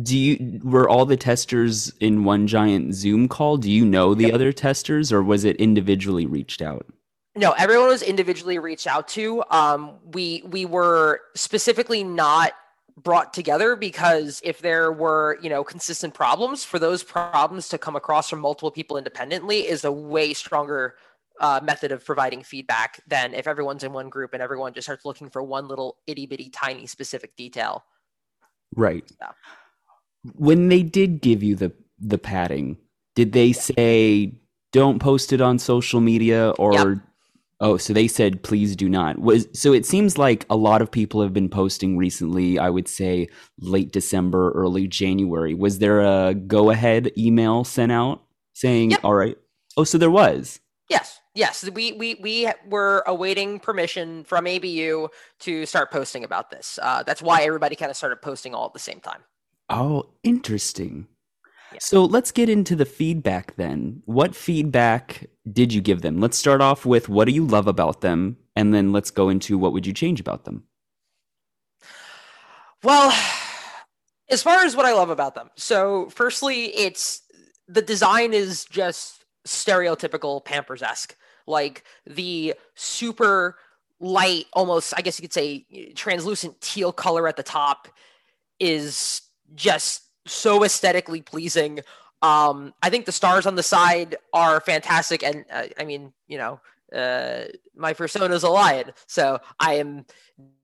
Do 0.00 0.16
you 0.16 0.60
were 0.62 0.88
all 0.88 1.04
the 1.04 1.16
testers 1.16 1.92
in 2.00 2.24
one 2.24 2.46
giant 2.46 2.94
Zoom 2.94 3.28
call? 3.28 3.58
Do 3.58 3.70
you 3.70 3.84
know 3.84 4.14
the 4.14 4.24
yep. 4.24 4.34
other 4.34 4.52
testers 4.52 5.12
or 5.12 5.22
was 5.22 5.44
it 5.44 5.56
individually 5.56 6.26
reached 6.26 6.62
out? 6.62 6.86
No, 7.34 7.52
everyone 7.52 7.88
was 7.88 8.02
individually 8.02 8.58
reached 8.58 8.86
out 8.86 9.08
to. 9.08 9.42
Um, 9.50 9.98
we 10.12 10.42
we 10.44 10.66
were 10.66 11.20
specifically 11.34 12.04
not 12.04 12.52
brought 12.96 13.32
together 13.32 13.74
because 13.74 14.42
if 14.44 14.60
there 14.60 14.92
were 14.92 15.38
you 15.40 15.48
know 15.48 15.64
consistent 15.64 16.12
problems 16.12 16.62
for 16.64 16.78
those 16.78 17.02
problems 17.02 17.68
to 17.70 17.78
come 17.78 17.96
across 17.96 18.28
from 18.28 18.40
multiple 18.40 18.70
people 18.70 18.98
independently 18.98 19.60
is 19.60 19.84
a 19.84 19.92
way 19.92 20.34
stronger 20.34 20.94
uh, 21.40 21.60
method 21.62 21.90
of 21.90 22.04
providing 22.04 22.42
feedback 22.42 23.00
than 23.06 23.32
if 23.32 23.46
everyone's 23.46 23.82
in 23.82 23.92
one 23.92 24.10
group 24.10 24.34
and 24.34 24.42
everyone 24.42 24.74
just 24.74 24.86
starts 24.86 25.06
looking 25.06 25.30
for 25.30 25.42
one 25.42 25.68
little 25.68 25.96
itty 26.06 26.26
bitty 26.26 26.50
tiny 26.50 26.86
specific 26.86 27.34
detail. 27.36 27.84
Right. 28.76 29.10
When 30.34 30.68
they 30.68 30.82
did 30.82 31.22
give 31.22 31.42
you 31.42 31.56
the 31.56 31.72
the 31.98 32.18
padding? 32.18 32.76
Did 33.14 33.32
they 33.32 33.52
say 33.52 34.34
don't 34.72 34.98
post 34.98 35.32
it 35.32 35.40
on 35.40 35.58
social 35.58 36.00
media 36.00 36.50
or 36.50 36.72
Yep. 36.72 36.98
Oh, 37.64 37.76
so 37.76 37.92
they 37.92 38.08
said 38.08 38.42
please 38.42 38.74
do 38.74 38.88
not. 38.88 39.18
Was 39.20 39.46
so 39.54 39.72
it 39.72 39.86
seems 39.86 40.18
like 40.18 40.44
a 40.50 40.56
lot 40.56 40.82
of 40.82 40.90
people 40.90 41.22
have 41.22 41.32
been 41.32 41.48
posting 41.48 41.96
recently, 41.96 42.58
I 42.58 42.68
would 42.68 42.88
say 42.88 43.28
late 43.60 43.92
December, 43.92 44.50
early 44.50 44.88
January. 44.88 45.54
Was 45.54 45.78
there 45.78 46.00
a 46.00 46.34
go 46.34 46.70
ahead 46.70 47.12
email 47.16 47.62
sent 47.62 47.92
out 47.92 48.24
saying 48.52 48.90
Yep. 48.90 49.04
all 49.04 49.14
right? 49.14 49.38
Oh, 49.76 49.84
so 49.84 49.96
there 49.96 50.10
was. 50.10 50.58
Yes, 50.90 51.20
yes. 51.36 51.66
We 51.70 51.92
we 51.92 52.16
we 52.16 52.50
were 52.68 53.04
awaiting 53.06 53.60
permission 53.60 54.24
from 54.24 54.46
ABU 54.48 55.08
to 55.40 55.64
start 55.64 55.92
posting 55.92 56.24
about 56.24 56.50
this. 56.50 56.80
Uh, 56.82 57.04
that's 57.04 57.22
why 57.22 57.42
everybody 57.44 57.76
kind 57.76 57.90
of 57.90 57.96
started 57.96 58.20
posting 58.20 58.54
all 58.56 58.66
at 58.66 58.72
the 58.72 58.80
same 58.80 58.98
time. 59.00 59.20
Oh, 59.70 60.10
interesting. 60.24 61.06
Yeah. 61.72 61.78
So 61.80 62.04
let's 62.04 62.30
get 62.30 62.48
into 62.48 62.76
the 62.76 62.84
feedback 62.84 63.56
then. 63.56 64.02
What 64.06 64.34
feedback 64.34 65.28
did 65.52 65.72
you 65.72 65.80
give 65.80 66.02
them? 66.02 66.20
Let's 66.20 66.36
start 66.36 66.60
off 66.60 66.84
with 66.84 67.08
what 67.08 67.26
do 67.26 67.32
you 67.32 67.46
love 67.46 67.66
about 67.66 68.00
them? 68.00 68.36
And 68.54 68.74
then 68.74 68.92
let's 68.92 69.10
go 69.10 69.28
into 69.28 69.58
what 69.58 69.72
would 69.72 69.86
you 69.86 69.92
change 69.92 70.20
about 70.20 70.44
them? 70.44 70.64
Well, 72.82 73.16
as 74.28 74.42
far 74.42 74.64
as 74.64 74.76
what 74.76 74.86
I 74.86 74.92
love 74.92 75.10
about 75.10 75.34
them, 75.34 75.50
so 75.56 76.10
firstly, 76.10 76.66
it's 76.76 77.22
the 77.68 77.82
design 77.82 78.34
is 78.34 78.64
just 78.64 79.24
stereotypical 79.46 80.44
Pampers 80.44 80.82
esque, 80.82 81.16
like 81.46 81.84
the 82.06 82.54
super 82.74 83.56
light, 84.00 84.46
almost 84.52 84.92
I 84.96 85.00
guess 85.00 85.18
you 85.18 85.22
could 85.22 85.32
say 85.32 85.64
translucent 85.94 86.60
teal 86.60 86.92
color 86.92 87.28
at 87.28 87.36
the 87.36 87.42
top 87.42 87.88
is 88.58 89.22
just 89.54 90.02
so 90.26 90.64
aesthetically 90.64 91.22
pleasing. 91.22 91.80
Um, 92.22 92.72
I 92.82 92.90
think 92.90 93.06
the 93.06 93.12
stars 93.12 93.46
on 93.46 93.56
the 93.56 93.62
side 93.62 94.16
are 94.32 94.60
fantastic, 94.60 95.22
and 95.22 95.44
uh, 95.52 95.64
I 95.78 95.84
mean, 95.84 96.12
you 96.28 96.38
know, 96.38 96.60
uh, 96.94 97.44
my 97.74 97.92
persona 97.94 98.34
is 98.34 98.42
a 98.42 98.48
lion, 98.48 98.92
so 99.06 99.40
I 99.58 99.74
am 99.74 100.04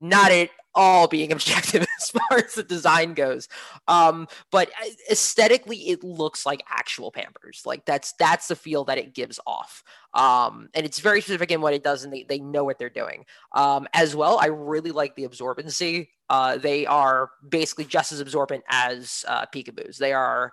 not 0.01 0.31
at 0.31 0.51
all 0.79 1.09
being 1.09 1.33
objective 1.39 1.85
as 2.01 2.11
far 2.11 2.39
as 2.39 2.55
the 2.55 2.63
design 2.63 3.13
goes. 3.13 3.49
Um, 3.89 4.29
but 4.51 4.69
uh, 4.69 4.89
aesthetically, 5.11 5.89
it 5.89 6.03
looks 6.03 6.47
like 6.47 6.63
actual 6.71 7.11
Pampers. 7.11 7.63
Like 7.67 7.85
that's 7.85 8.13
that's 8.13 8.49
the 8.49 8.57
feel 8.57 8.85
that 8.85 8.97
it 8.97 9.13
gives 9.15 9.39
off. 9.47 9.83
Um, 10.15 10.71
and 10.73 10.87
it's 10.87 11.01
very 11.01 11.21
specific 11.21 11.51
in 11.51 11.61
what 11.61 11.75
it 11.75 11.85
does, 11.85 12.05
and 12.05 12.13
they, 12.13 12.23
they 12.23 12.39
know 12.39 12.65
what 12.65 12.79
they're 12.79 12.89
doing. 12.89 13.27
Um, 13.53 13.87
as 13.93 14.17
well, 14.17 14.39
I 14.41 14.47
really 14.47 14.93
like 14.93 15.17
the 15.17 15.29
absorbency. 15.29 16.09
Uh, 16.31 16.57
they 16.57 16.87
are 16.87 17.31
basically 17.47 17.85
just 17.85 18.13
as 18.13 18.21
absorbent 18.21 18.65
as 18.71 19.25
uh, 19.29 19.47
PeekABUs. 19.47 19.99
They 19.99 20.13
are 20.13 20.53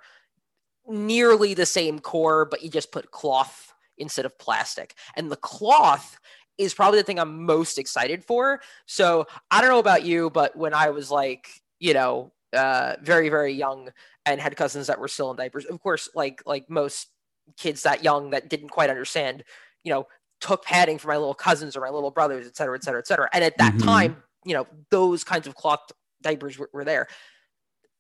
nearly 0.88 1.54
the 1.54 1.66
same 1.66 2.00
core, 2.00 2.46
but 2.46 2.64
you 2.64 2.70
just 2.70 2.92
put 2.92 3.12
cloth 3.12 3.74
instead 3.98 4.26
of 4.26 4.38
plastic. 4.38 4.96
And 5.16 5.32
the 5.32 5.38
cloth 5.38 6.18
is 6.58 6.74
probably 6.74 7.00
the 7.00 7.04
thing 7.04 7.20
I'm 7.20 7.46
most 7.46 7.78
excited 7.78 8.24
for. 8.24 8.62
So 8.86 9.26
I 9.52 9.62
don't 9.62 9.70
know 9.70 9.80
about 9.80 10.04
you, 10.04 10.30
but 10.30 10.56
when 10.56 10.74
I 10.74 10.90
was 10.90 11.12
like, 11.12 11.48
you 11.80 11.94
know, 11.94 12.32
uh, 12.54 12.96
very 13.02 13.30
very 13.30 13.54
young 13.54 13.90
and 14.26 14.40
had 14.40 14.56
cousins 14.56 14.88
that 14.88 15.00
were 15.00 15.08
still 15.08 15.32
in 15.32 15.38
diapers, 15.38 15.66
of 15.66 15.80
course, 15.82 16.10
like 16.16 16.42
like 16.46 16.70
most 16.70 17.10
kids 17.58 17.84
that 17.84 18.04
young 18.04 18.32
that 18.32 18.50
didn't 18.50 18.70
quite 18.70 18.90
understand, 18.90 19.44
you 19.84 19.92
know, 19.94 20.08
took 20.42 20.64
padding 20.66 20.98
for 20.98 21.08
my 21.10 21.18
little 21.18 21.34
cousins 21.34 21.76
or 21.76 21.82
my 21.82 21.90
little 21.90 22.12
brothers, 22.12 22.48
et 22.48 22.56
cetera, 22.56 22.76
et 22.76 22.84
cetera, 22.84 23.00
et 23.00 23.08
cetera. 23.08 23.30
And 23.34 23.44
at 23.44 23.58
that 23.58 23.74
Mhm. 23.76 23.84
time, 23.86 24.24
you 24.46 24.54
know, 24.54 24.68
those 24.90 25.24
kinds 25.24 25.48
of 25.48 25.56
cloth 25.56 25.92
diapers 26.22 26.58
were, 26.58 26.70
were 26.74 26.86
there. 26.86 27.08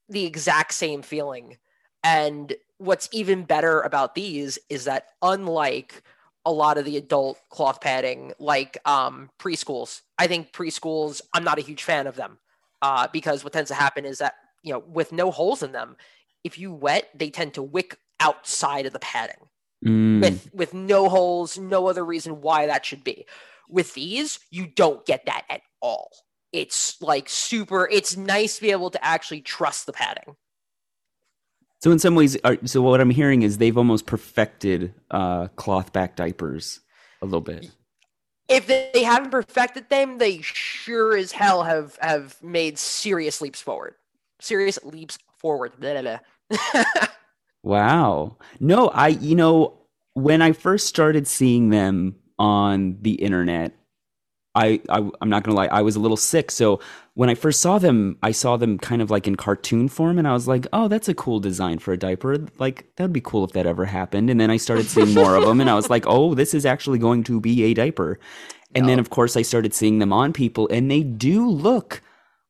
The 0.10 0.26
exact 0.26 0.74
same 0.74 1.02
feeling. 1.02 1.58
And 2.04 2.56
what's 2.78 3.10
even 3.12 3.44
better 3.44 3.82
about 3.82 4.16
these 4.16 4.60
is 4.70 4.86
that 4.86 5.08
unlike 5.22 6.04
a 6.46 6.52
lot 6.52 6.78
of 6.78 6.86
the 6.86 6.98
adult 6.98 7.40
cloth 7.50 7.82
padding 7.82 8.34
like 8.40 8.78
um, 8.86 9.30
preschools. 9.40 10.02
I 10.18 10.28
think 10.28 10.54
preschools 10.54 11.22
i'm 11.34 11.44
not 11.44 11.58
a 11.58 11.62
huge 11.62 11.84
fan 11.84 12.08
of 12.08 12.16
them 12.16 12.38
uh, 12.82 13.08
because 13.12 13.44
what 13.44 13.54
tends 13.54 13.70
to 13.70 13.76
happen 13.76 14.06
is 14.06 14.20
that 14.20 14.36
you 14.64 14.72
know 14.72 14.80
with 14.80 15.12
no 15.12 15.32
holes 15.32 15.64
in 15.64 15.72
them 15.72 15.96
if 16.44 16.60
you 16.60 16.72
wet 16.72 17.10
they 17.16 17.30
tend 17.30 17.54
to 17.56 17.64
wick 17.64 17.98
outside 18.20 18.86
of 18.86 18.94
the 18.94 19.00
padding. 19.00 19.50
Mm, 19.86 20.22
with 20.22 20.50
with 20.54 20.74
no 20.74 21.10
holes 21.10 21.58
no 21.58 21.88
other 21.88 22.06
reason 22.06 22.42
why 22.42 22.68
that 22.68 22.86
should 22.86 23.04
be. 23.04 23.26
With 23.70 23.94
these 23.94 24.40
you 24.52 24.68
don't 24.68 25.06
get 25.06 25.26
that 25.26 25.46
at 25.50 25.62
all. 25.82 26.12
It's 26.54 27.02
like 27.02 27.28
super 27.28 27.88
it's 27.92 28.16
nice 28.16 28.56
to 28.56 28.62
be 28.62 28.72
able 28.72 28.92
to 28.92 29.04
actually 29.04 29.42
trust 29.42 29.86
the 29.86 29.94
padding 29.94 30.36
so 31.82 31.92
in 31.92 32.00
some 32.00 32.16
ways, 32.16 32.38
are, 32.44 32.58
so 32.66 32.82
what 32.82 33.02
I'm 33.02 33.10
hearing 33.10 33.44
is 33.44 33.58
they've 33.58 33.78
almost 33.78 34.06
perfected 34.06 34.94
uh, 35.12 35.48
cloth 35.56 35.94
back 35.94 36.16
diapers 36.16 36.80
a 37.22 37.26
little 37.26 37.42
bit. 37.42 37.70
if 38.50 38.68
they, 38.68 38.90
they 38.94 39.04
haven't 39.04 39.32
perfected 39.32 39.90
them 39.90 40.18
they 40.18 40.42
sure 40.42 41.16
as 41.18 41.32
hell 41.32 41.64
have 41.64 41.98
have 42.02 42.42
made 42.44 42.78
serious 42.78 43.42
leaps 43.42 43.62
forward 43.62 43.96
serious 44.40 44.78
leaps 44.84 45.18
forward 45.38 45.72
Blah, 45.80 46.02
blah, 46.02 46.20
blah. 46.50 47.08
Wow. 47.64 48.38
No, 48.60 48.90
I, 48.90 49.08
you 49.08 49.34
know, 49.36 49.74
when 50.14 50.44
I 50.44 50.52
first 50.52 50.86
started 50.86 51.28
seeing 51.28 51.72
them 51.72 52.16
on 52.38 52.98
the 53.02 53.14
internet, 53.14 53.74
I, 54.56 54.80
I 54.90 55.10
I'm 55.22 55.30
not 55.30 55.44
gonna 55.44 55.58
lie, 55.58 55.68
I 55.68 55.82
was 55.82 55.96
a 55.96 56.00
little 56.00 56.18
sick. 56.18 56.50
So 56.50 56.80
when 57.14 57.30
I 57.30 57.36
first 57.36 57.62
saw 57.62 57.78
them, 57.78 58.18
I 58.24 58.32
saw 58.32 58.58
them 58.58 58.78
kind 58.78 59.02
of 59.02 59.12
like 59.12 59.28
in 59.28 59.36
cartoon 59.36 59.88
form, 59.88 60.18
and 60.18 60.28
I 60.28 60.34
was 60.34 60.48
like, 60.48 60.66
oh, 60.74 60.88
that's 60.88 61.10
a 61.10 61.14
cool 61.14 61.40
design 61.40 61.80
for 61.80 61.94
a 61.94 61.98
diaper. 61.98 62.38
Like 62.58 62.96
that'd 62.96 63.14
be 63.14 63.22
cool 63.22 63.44
if 63.44 63.52
that 63.52 63.66
ever 63.66 63.86
happened. 63.86 64.30
And 64.30 64.40
then 64.40 64.50
I 64.50 64.58
started 64.58 64.88
seeing 64.88 65.14
more 65.14 65.36
of 65.36 65.46
them, 65.46 65.62
and 65.62 65.70
I 65.70 65.76
was 65.76 65.90
like, 65.90 66.06
oh, 66.08 66.34
this 66.34 66.54
is 66.54 66.66
actually 66.66 67.00
going 67.00 67.24
to 67.26 67.40
be 67.40 67.64
a 67.64 67.74
diaper. 67.74 68.20
And 68.74 68.90
then 68.90 69.00
of 69.00 69.10
course 69.10 69.38
I 69.38 69.42
started 69.42 69.74
seeing 69.74 70.00
them 70.00 70.12
on 70.12 70.34
people, 70.34 70.68
and 70.70 70.90
they 70.90 71.04
do 71.04 71.48
look 71.50 72.02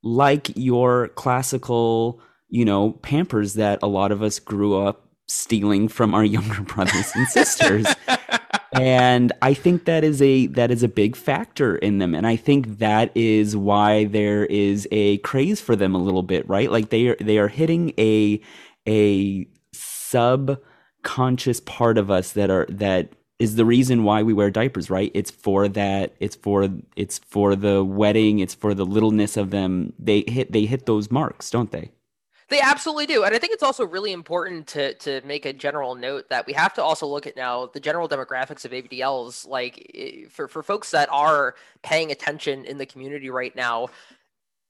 like 0.04 0.52
your 0.56 1.10
classical, 1.10 2.22
you 2.50 2.66
know, 2.66 2.92
Pampers 3.02 3.56
that 3.56 3.80
a 3.82 3.88
lot 3.88 4.12
of 4.12 4.22
us 4.24 4.40
grew 4.40 4.80
up 4.80 5.06
stealing 5.28 5.88
from 5.88 6.14
our 6.14 6.24
younger 6.36 6.62
brothers 6.62 7.12
and 7.16 7.28
sisters 7.30 7.88
and 8.76 9.34
i 9.42 9.54
think 9.54 9.86
that 9.86 10.04
is 10.04 10.22
a 10.22 10.48
that 10.48 10.72
is 10.72 10.84
a 10.84 10.90
big 10.90 11.16
factor 11.16 11.78
in 11.78 12.00
them. 12.00 12.16
And 12.16 12.28
i 12.28 12.36
think 12.38 12.80
that 12.80 13.12
is 13.16 13.58
why 13.58 14.06
there 14.06 14.46
is 14.46 14.88
a 14.92 15.18
craze 15.20 15.62
for 15.62 15.76
them 15.76 15.96
a 15.96 16.00
little 16.00 16.24
bit 16.24 16.48
right? 16.50 16.72
Like 16.72 16.90
they 16.90 17.08
are 17.10 17.18
they 17.22 17.40
are 17.40 17.50
hitting 17.50 17.94
a 18.00 18.42
a 18.88 19.48
subconscious 19.74 21.62
part 21.62 21.98
of 21.98 22.12
us 22.12 22.34
that 22.34 22.52
are 22.52 22.68
that 22.70 23.14
is 23.40 23.58
the 23.58 23.66
reason 23.66 24.04
why 24.06 24.24
we 24.24 24.34
wear 24.34 24.52
diapers 24.52 24.90
right? 24.90 25.12
It's 25.16 25.32
for 25.32 25.68
that 25.70 26.16
it's 26.20 26.36
for 26.38 26.70
it's 26.98 27.20
for 27.20 27.56
the 27.56 27.84
wedding 27.84 28.40
it's 28.40 28.56
for 28.56 28.74
the 28.76 28.86
littleness 28.86 29.38
of 29.38 29.52
them. 29.52 29.94
They 30.00 30.26
hit 30.28 30.52
they 30.54 30.66
hit 30.66 30.88
those 30.88 31.12
marks 31.12 31.50
don't 31.52 31.72
they 31.72 31.92
They 32.48 32.62
absolutely 32.62 33.08
do. 33.08 33.24
And 33.24 33.34
I 33.34 33.40
think 33.40 33.54
it's 33.54 33.64
also 33.64 33.86
really 33.86 34.12
important 34.12 34.68
to 34.68 34.94
to 34.96 35.22
make 35.26 35.46
a 35.46 35.54
general 35.54 35.96
note 35.96 36.30
that 36.30 36.46
we 36.46 36.54
have 36.54 36.74
to 36.76 36.84
also 36.84 37.08
look 37.08 37.26
at 37.26 37.36
now 37.36 37.68
the 37.68 37.80
general 37.80 38.08
demographics 38.08 38.66
of 38.66 38.72
ABDLs. 38.72 39.48
Like 39.48 39.92
eh, 39.96 40.28
for, 40.30 40.48
for 40.48 40.62
folks 40.62 40.92
that 40.92 41.10
are 41.12 41.56
paying 41.82 42.12
attention 42.12 42.66
in 42.66 42.78
the 42.78 42.86
community 42.86 43.32
right 43.32 43.56
now, 43.56 43.88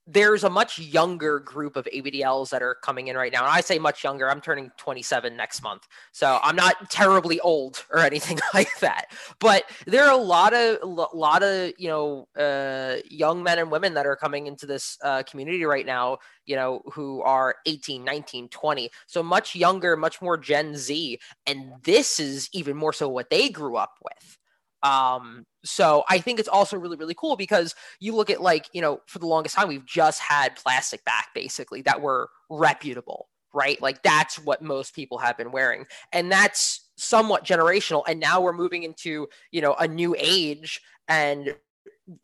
there's 0.07 0.43
a 0.43 0.49
much 0.49 0.77
younger 0.77 1.39
group 1.39 1.75
of 1.75 1.87
ABDLs 1.93 2.49
that 2.49 2.61
are 2.61 2.75
coming 2.75 3.07
in 3.07 3.15
right 3.15 3.31
now. 3.31 3.43
And 3.43 3.51
I 3.51 3.61
say 3.61 3.79
much 3.79 4.03
younger, 4.03 4.29
I'm 4.29 4.41
turning 4.41 4.71
27 4.77 5.35
next 5.35 5.63
month. 5.63 5.87
So 6.11 6.39
I'm 6.43 6.55
not 6.55 6.89
terribly 6.89 7.39
old 7.39 7.85
or 7.91 7.99
anything 8.05 8.39
like 8.53 8.79
that. 8.79 9.07
But 9.39 9.63
there 9.85 10.05
are 10.05 10.11
a 10.11 10.21
lot 10.21 10.53
of 10.53 10.77
lo- 10.83 11.09
lot 11.13 11.43
of, 11.43 11.73
you 11.77 11.87
know, 11.87 12.27
uh, 12.37 12.97
young 13.09 13.43
men 13.43 13.59
and 13.59 13.71
women 13.71 13.93
that 13.95 14.05
are 14.05 14.15
coming 14.15 14.47
into 14.47 14.65
this 14.65 14.97
uh, 15.03 15.23
community 15.23 15.65
right 15.65 15.85
now 15.85 16.19
you 16.45 16.55
know, 16.55 16.81
who 16.93 17.21
are 17.21 17.55
18, 17.65 18.03
19, 18.03 18.49
20. 18.49 18.89
So 19.07 19.23
much 19.23 19.55
younger, 19.55 19.97
much 19.97 20.21
more 20.21 20.37
Gen 20.37 20.75
Z. 20.75 21.19
And 21.45 21.73
this 21.83 22.19
is 22.19 22.49
even 22.53 22.77
more 22.77 22.93
so 22.93 23.09
what 23.09 23.29
they 23.29 23.49
grew 23.49 23.75
up 23.77 23.97
with. 24.03 24.37
Um, 24.85 25.47
so 25.63 26.03
I 26.09 26.19
think 26.19 26.39
it's 26.39 26.47
also 26.47 26.77
really, 26.77 26.95
really 26.95 27.15
cool 27.15 27.35
because 27.35 27.73
you 27.99 28.15
look 28.15 28.29
at 28.29 28.39
like, 28.39 28.67
you 28.71 28.81
know, 28.81 29.01
for 29.07 29.17
the 29.17 29.25
longest 29.25 29.55
time, 29.55 29.67
we've 29.67 29.85
just 29.85 30.21
had 30.21 30.55
plastic 30.55 31.03
back 31.05 31.29
basically 31.33 31.81
that 31.81 32.01
were 32.01 32.29
reputable, 32.51 33.27
right? 33.51 33.81
Like 33.81 34.03
that's 34.03 34.37
what 34.37 34.61
most 34.61 34.93
people 34.93 35.17
have 35.17 35.37
been 35.37 35.51
wearing. 35.51 35.85
And 36.13 36.31
that's 36.31 36.87
somewhat 36.97 37.43
generational. 37.43 38.03
And 38.07 38.19
now 38.19 38.41
we're 38.41 38.53
moving 38.53 38.83
into, 38.83 39.27
you 39.51 39.59
know, 39.59 39.73
a 39.73 39.87
new 39.87 40.15
age 40.19 40.81
and 41.07 41.55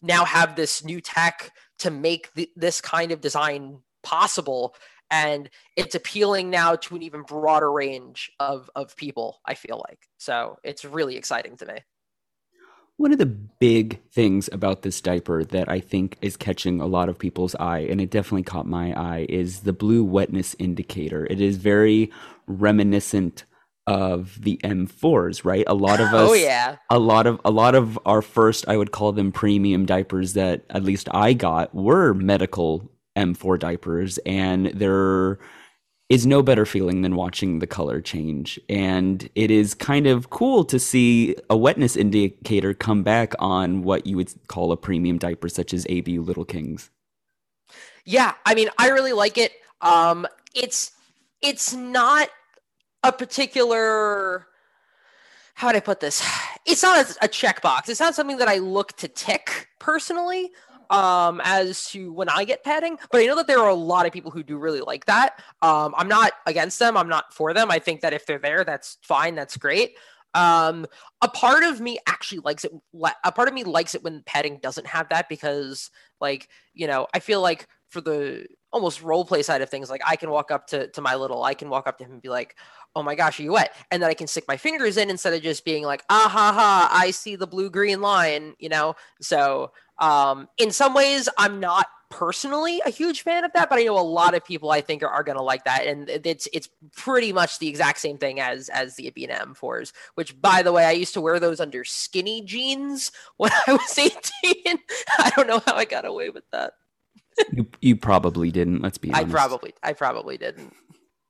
now 0.04 0.24
have 0.24 0.56
this 0.56 0.84
new 0.84 1.02
tech 1.02 1.52
to 1.80 1.90
make 1.90 2.32
th- 2.36 2.52
this 2.56 2.80
kind 2.80 3.12
of 3.12 3.22
design 3.22 3.80
possible 4.04 4.76
and 5.10 5.50
it's 5.76 5.96
appealing 5.96 6.50
now 6.50 6.76
to 6.76 6.96
an 6.96 7.02
even 7.02 7.24
broader 7.24 7.72
range 7.72 8.32
of 8.40 8.70
of 8.76 8.96
people 8.96 9.40
i 9.46 9.54
feel 9.54 9.84
like 9.88 10.08
so 10.18 10.58
it's 10.64 10.86
really 10.86 11.16
exciting 11.18 11.58
to 11.58 11.66
me 11.66 11.76
One 13.02 13.12
of 13.12 13.18
the 13.18 13.26
big 13.26 14.00
things 14.12 14.48
about 14.52 14.84
this 14.84 15.02
diaper 15.02 15.44
that 15.44 15.68
I 15.68 15.80
think 15.80 16.20
is 16.22 16.38
catching 16.38 16.80
a 16.80 16.86
lot 16.86 17.10
of 17.10 17.18
people's 17.18 17.56
eye, 17.56 17.80
and 17.80 18.00
it 18.00 18.12
definitely 18.12 18.44
caught 18.44 18.68
my 18.68 18.94
eye, 18.94 19.26
is 19.28 19.62
the 19.62 19.74
blue 19.74 20.04
wetness 20.04 20.56
indicator. 20.60 21.26
It 21.26 21.42
is 21.42 21.58
very 21.58 22.12
reminiscent 22.46 23.46
of 23.88 24.40
the 24.44 24.60
M4s, 24.64 25.44
right? 25.44 25.64
A 25.66 25.74
lot 25.74 26.00
of 26.00 26.10
oh, 26.14 26.18
us 26.18 26.30
Oh 26.30 26.34
yeah. 26.34 26.76
a 26.92 27.00
lot 27.00 27.26
of 27.26 27.42
a 27.44 27.50
lot 27.50 27.74
of 27.74 27.98
our 28.06 28.22
first 28.22 28.66
I 28.68 28.78
would 28.78 28.92
call 28.92 29.14
them 29.14 29.32
premium 29.32 29.88
diapers 29.88 30.34
that 30.34 30.64
at 30.70 30.84
least 30.84 31.10
I 31.12 31.34
got 31.34 31.74
were 31.74 32.14
medical 32.14 32.92
M4 33.18 33.58
diapers 33.58 34.20
and 34.28 34.68
there 34.68 35.40
is 36.12 36.28
no 36.28 36.44
better 36.44 36.66
feeling 36.66 37.04
than 37.04 37.16
watching 37.16 37.60
the 37.60 37.68
color 37.68 38.02
change 38.02 38.60
and 38.68 39.30
it 39.34 39.50
is 39.50 39.74
kind 39.74 40.06
of 40.08 40.30
cool 40.30 40.66
to 40.66 40.78
see 40.78 41.34
a 41.50 41.56
wetness 41.56 41.96
indicator 41.96 42.74
come 42.74 43.02
back 43.02 43.34
on 43.40 43.82
what 43.82 44.06
you 44.06 44.18
would 44.18 44.30
call 44.50 44.74
a 44.74 44.78
premium 44.78 45.18
diaper 45.18 45.48
such 45.48 45.74
as 45.74 45.86
ABU 45.90 46.22
Little 46.22 46.44
Kings. 46.44 46.90
Yeah, 48.04 48.34
I 48.46 48.56
mean, 48.56 48.70
I 48.78 48.90
really 48.90 49.14
like 49.14 49.38
it. 49.38 49.54
Um, 49.80 50.28
it's 50.54 50.92
it's 51.42 51.74
not 51.74 52.28
a 53.04 53.14
particular 53.14 54.48
how 55.54 55.68
would 55.68 55.78
I 55.78 55.80
put 55.80 56.02
this? 56.02 56.22
It's 56.66 56.84
not 56.84 57.10
a, 57.10 57.26
a 57.26 57.28
checkbox. 57.30 57.88
It's 57.88 58.02
not 58.02 58.16
something 58.16 58.38
that 58.38 58.50
I 58.50 58.58
look 58.58 58.98
to 58.98 59.08
tick 59.08 59.70
personally 59.80 60.52
um, 60.92 61.42
as 61.44 61.86
to 61.90 62.12
when 62.12 62.30
I 62.30 62.44
get 62.44 62.64
padding, 62.64 62.98
but 63.12 63.22
I 63.22 63.26
know 63.26 63.38
that 63.38 63.48
there 63.48 63.60
are 63.60 63.70
a 63.70 63.74
lot 63.74 64.06
of 64.06 64.12
people 64.12 64.30
who 64.30 64.44
do 64.44 64.58
really 64.58 64.82
like 64.82 65.06
that. 65.06 65.42
Um, 65.62 65.96
I'm 65.98 66.10
not 66.10 66.34
against 66.46 66.78
them. 66.78 66.98
I'm 66.98 67.10
not 67.10 67.34
for 67.34 67.54
them. 67.54 67.72
I 67.72 67.80
think 67.80 68.02
that 68.02 68.14
if 68.14 68.26
they're 68.26 68.38
there, 68.38 68.64
that's 68.64 68.98
fine. 69.02 69.34
That's 69.34 69.58
great. 69.58 69.96
Um, 70.34 70.86
a 71.22 71.28
part 71.28 71.64
of 71.64 71.80
me 71.82 72.00
actually 72.08 72.40
likes 72.40 72.66
it. 72.66 72.72
A 73.24 73.32
part 73.32 73.48
of 73.48 73.54
me 73.54 73.64
likes 73.64 73.96
it 73.96 74.04
when 74.04 74.22
padding 74.26 74.60
doesn't 74.62 74.88
have 74.88 75.10
that 75.10 75.30
because, 75.30 75.90
like, 76.20 76.50
you 76.74 76.88
know, 76.88 77.08
I 77.14 77.20
feel 77.20 77.42
like 77.42 77.68
for 77.90 78.02
the 78.02 78.46
almost 78.72 79.02
role 79.02 79.26
play 79.26 79.44
side 79.44 79.62
of 79.62 79.70
things, 79.70 79.90
like 79.90 80.02
I 80.06 80.16
can 80.16 80.30
walk 80.30 80.52
up 80.52 80.68
to 80.68 80.88
to 80.92 81.02
my 81.02 81.16
little, 81.16 81.44
I 81.44 81.54
can 81.54 81.70
walk 81.70 81.88
up 81.88 81.98
to 81.98 82.06
him 82.06 82.14
and 82.14 82.22
be 82.22 82.30
like, 82.30 82.56
"Oh 82.96 83.04
my 83.04 83.16
gosh, 83.16 83.40
are 83.40 83.44
you 83.44 83.54
wet?" 83.54 83.74
And 83.92 84.02
then 84.02 84.10
I 84.10 84.14
can 84.14 84.28
stick 84.28 84.46
my 84.48 84.58
fingers 84.58 84.98
in 84.98 85.10
instead 85.10 85.34
of 85.34 85.42
just 85.42 85.66
being 85.66 85.84
like, 85.84 86.04
"Ah 86.10 86.30
ha 86.30 86.54
ha, 86.54 86.90
I 86.92 87.12
see 87.12 87.36
the 87.36 87.48
blue 87.48 87.70
green 87.70 88.02
line," 88.02 88.56
you 88.60 88.70
know. 88.70 88.96
So, 89.22 89.72
um, 90.00 90.48
in 90.58 90.72
some 90.72 90.94
ways, 90.94 91.30
I'm 91.38 91.60
not 91.60 91.88
personally 92.12 92.82
a 92.86 92.90
huge 92.90 93.24
fan 93.24 93.44
of 93.44 93.54
that, 93.54 93.70
but 93.70 93.80
I 93.80 93.84
know 93.84 93.98
a 93.98 94.02
lot 94.02 94.36
of 94.36 94.46
people 94.46 94.70
I 94.70 94.82
think 94.82 95.02
are, 95.02 95.10
are 95.10 95.24
going 95.24 95.38
to 95.38 95.44
like 95.44 95.64
that, 95.64 95.88
and 95.88 96.08
it's 96.10 96.48
it's 96.54 96.70
pretty 96.96 97.34
much 97.34 97.58
the 97.58 97.68
exact 97.68 98.00
same 98.00 98.18
thing 98.18 98.40
as 98.40 98.70
as 98.70 98.96
the 98.96 99.10
Abena 99.10 99.42
M4s. 99.42 99.94
Which, 100.14 100.40
by 100.40 100.62
the 100.62 100.72
way, 100.72 100.86
I 100.86 100.92
used 100.92 101.16
to 101.16 101.22
wear 101.22 101.40
those 101.40 101.60
under 101.60 101.84
skinny 101.84 102.44
jeans 102.44 103.12
when 103.38 103.52
I 103.68 103.74
was 103.74 103.98
18. 103.98 104.14
I 105.18 105.32
don't 105.36 105.48
know 105.48 105.64
how 105.66 105.76
I 105.76 105.86
got 105.86 106.06
away 106.06 106.30
with 106.30 106.44
that. 106.52 106.74
You 107.52 107.66
you 107.80 107.96
probably 107.96 108.52
didn't, 108.52 108.82
let's 108.82 108.98
be 108.98 109.12
honest. 109.12 109.28
I 109.28 109.32
probably 109.32 109.74
I 109.82 109.94
probably 109.94 110.38
didn't. 110.38 110.76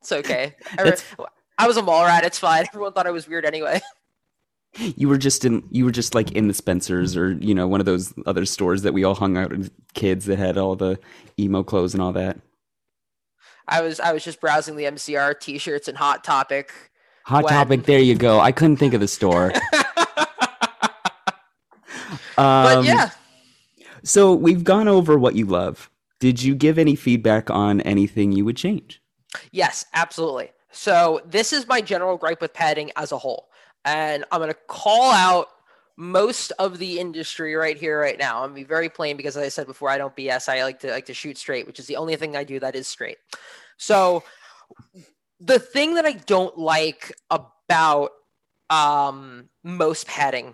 It's 0.02 0.12
okay. 0.12 0.56
I, 1.64 1.68
was 1.68 1.78
a 1.78 1.82
mall 1.82 2.04
rat. 2.06 2.24
It's 2.26 2.40
fine. 2.40 2.66
Everyone 2.74 2.94
thought 2.94 3.08
I 3.08 3.12
was 3.12 3.28
weird 3.28 3.46
anyway. 3.46 3.82
You 4.96 5.10
were 5.10 5.18
just 5.18 5.44
in 5.44 5.68
you 5.70 5.84
were 5.84 5.92
just 5.92 6.16
like 6.16 6.32
in 6.32 6.48
the 6.48 6.54
Spencers 6.54 7.18
or 7.18 7.34
you 7.34 7.54
know 7.54 7.68
one 7.68 7.82
of 7.82 7.86
those 7.86 8.14
other 8.26 8.46
stores 8.46 8.84
that 8.84 8.94
we 8.94 9.04
all 9.04 9.16
hung 9.16 9.36
out 9.36 9.52
as 9.52 9.70
kids 9.96 10.28
that 10.28 10.40
had 10.40 10.58
all 10.58 10.78
the 10.78 10.98
emo 11.38 11.62
clothes 11.62 11.94
and 11.94 12.02
all 12.02 12.14
that. 12.14 12.40
I 13.68 13.82
was 13.82 14.00
I 14.00 14.14
was 14.14 14.24
just 14.24 14.40
browsing 14.40 14.78
the 14.78 14.86
MCR 14.86 15.38
t-shirts 15.42 15.90
and 15.90 15.98
Hot 15.98 16.24
Topic. 16.24 16.72
Hot 17.26 17.44
When- 17.44 17.52
topic, 17.52 17.84
there 17.84 18.00
you 18.00 18.16
go. 18.16 18.40
I 18.40 18.54
couldn't 18.54 18.78
think 18.78 18.94
of 18.94 19.02
the 19.02 19.10
store. 19.10 19.52
but 22.38 22.78
Um, 22.78 22.86
yeah, 22.86 23.10
So 24.04 24.34
we've 24.34 24.64
gone 24.64 24.88
over 24.88 25.18
what 25.18 25.36
you 25.36 25.46
love. 25.46 25.90
Did 26.20 26.42
you 26.42 26.56
give 26.56 26.78
any 26.78 26.96
feedback 26.96 27.50
on 27.50 27.82
anything 27.82 28.32
you 28.32 28.46
would 28.46 28.56
change? 28.58 29.02
Yes, 29.52 29.86
absolutely. 29.94 30.52
So 30.72 31.22
this 31.26 31.54
is 31.54 31.68
my 31.68 31.82
general 31.82 32.18
gripe 32.18 32.42
with 32.42 32.54
padding 32.54 32.92
as 32.96 33.12
a 33.12 33.18
whole. 33.18 33.50
And 33.86 34.26
I'm 34.32 34.40
going 34.40 34.52
to 34.52 34.58
call 34.68 35.12
out 35.12 35.48
most 35.98 36.52
of 36.58 36.78
the 36.78 37.00
industry 37.00 37.56
right 37.56 37.78
here, 37.78 38.00
right 38.00 38.18
now. 38.18 38.44
I'm 38.44 38.54
be 38.54 38.64
very 38.64 38.90
plain 38.90 39.18
because 39.18 39.38
as 39.38 39.44
I 39.44 39.50
said 39.50 39.68
before, 39.68 39.90
I 39.90 39.98
don't 39.98 40.16
BS. 40.16 40.50
I 40.50 40.64
like 40.64 40.80
to 40.80 40.92
like 40.92 41.06
to 41.08 41.14
shoot 41.14 41.38
straight, 41.38 41.68
which 41.68 41.80
is 41.80 41.88
the 41.88 41.98
only 41.98 42.16
thing 42.16 42.36
I 42.36 42.44
do 42.44 42.60
that 42.60 42.76
is 42.76 42.88
straight. 42.88 43.18
So 43.78 44.24
the 45.40 45.60
thing 45.60 45.96
that 45.96 46.06
I 46.06 46.14
don't 46.14 46.58
like 46.58 47.14
about 47.30 48.12
um, 48.70 49.50
most 49.64 50.08
padding 50.08 50.54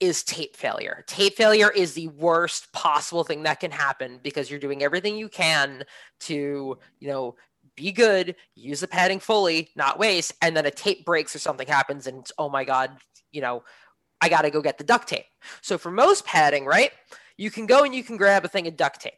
is 0.00 0.22
tape 0.22 0.56
failure. 0.56 1.04
Tape 1.06 1.34
failure 1.34 1.70
is 1.70 1.94
the 1.94 2.08
worst 2.08 2.72
possible 2.72 3.24
thing 3.24 3.44
that 3.44 3.60
can 3.60 3.70
happen 3.70 4.20
because 4.22 4.50
you're 4.50 4.60
doing 4.60 4.82
everything 4.82 5.16
you 5.16 5.28
can 5.28 5.84
to, 6.20 6.78
you 6.98 7.08
know, 7.08 7.36
be 7.76 7.92
good, 7.92 8.36
use 8.54 8.80
the 8.80 8.88
padding 8.88 9.20
fully, 9.20 9.70
not 9.76 9.98
waste, 9.98 10.32
and 10.42 10.56
then 10.56 10.66
a 10.66 10.70
tape 10.70 11.04
breaks 11.04 11.34
or 11.34 11.38
something 11.38 11.66
happens 11.66 12.06
and 12.06 12.20
it's, 12.20 12.32
oh 12.38 12.48
my 12.48 12.64
god, 12.64 12.90
you 13.32 13.40
know, 13.40 13.64
I 14.20 14.28
got 14.28 14.42
to 14.42 14.50
go 14.50 14.62
get 14.62 14.78
the 14.78 14.84
duct 14.84 15.08
tape. 15.08 15.26
So 15.60 15.76
for 15.76 15.90
most 15.90 16.24
padding, 16.24 16.64
right? 16.64 16.90
You 17.36 17.50
can 17.50 17.66
go 17.66 17.84
and 17.84 17.94
you 17.94 18.04
can 18.04 18.16
grab 18.16 18.44
a 18.44 18.48
thing 18.48 18.66
of 18.66 18.76
duct 18.76 19.00
tape. 19.00 19.14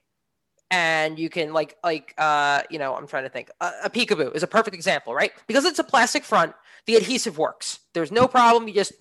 And 0.71 1.17
you 1.17 1.29
can 1.29 1.53
like 1.53 1.77
like 1.85 2.13
uh 2.19 2.63
you 2.71 2.81
know 2.81 2.97
I'm 2.97 3.07
trying 3.07 3.23
to 3.23 3.29
think 3.29 3.51
a, 3.61 3.71
a 3.85 3.91
PeekABU 3.91 4.35
is 4.35 4.43
a 4.43 4.49
perfect 4.49 4.75
example 4.75 5.15
right 5.15 5.31
because 5.47 5.65
it's 5.65 5.79
a 5.79 5.85
plastic 5.85 6.25
front 6.25 6.55
the 6.87 6.97
adhesive 6.97 7.39
works 7.39 7.79
there's 7.95 8.11
no 8.11 8.27
problem 8.27 8.67
you 8.67 8.75
just 8.75 8.93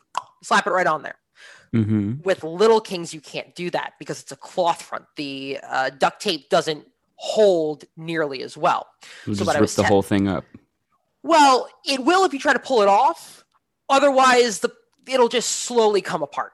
slap 0.44 0.68
it 0.68 0.70
right 0.70 0.86
on 0.86 1.02
there 1.02 1.16
Mm-hmm. 1.74 2.22
with 2.24 2.44
little 2.44 2.80
kings 2.80 3.14
you 3.16 3.20
can't 3.20 3.54
do 3.56 3.70
that 3.72 3.94
because 4.00 4.22
it's 4.22 4.32
a 4.32 4.38
cloth 4.38 4.82
front 4.82 5.06
the 5.18 5.58
uh, 5.68 5.90
duct 5.90 6.22
tape 6.22 6.50
doesn't 6.50 6.86
hold 7.16 7.86
nearly 7.98 8.42
as 8.44 8.56
well. 8.58 8.88
We'll 9.26 9.36
So 9.36 9.40
just 9.40 9.48
what 9.48 9.56
I 9.56 9.60
rip 9.60 9.70
the 9.72 9.84
whole 9.84 10.02
thing 10.04 10.28
up. 10.28 10.44
well 11.24 11.68
it 11.86 12.04
will 12.04 12.26
if 12.26 12.34
you 12.34 12.40
try 12.40 12.54
to 12.54 12.60
pull 12.60 12.82
it 12.82 12.88
off. 12.88 13.44
Otherwise 13.90 14.60
the 14.60 14.70
it'll 15.08 15.30
just 15.30 15.50
slowly 15.52 16.02
come 16.02 16.24
apart. 16.24 16.52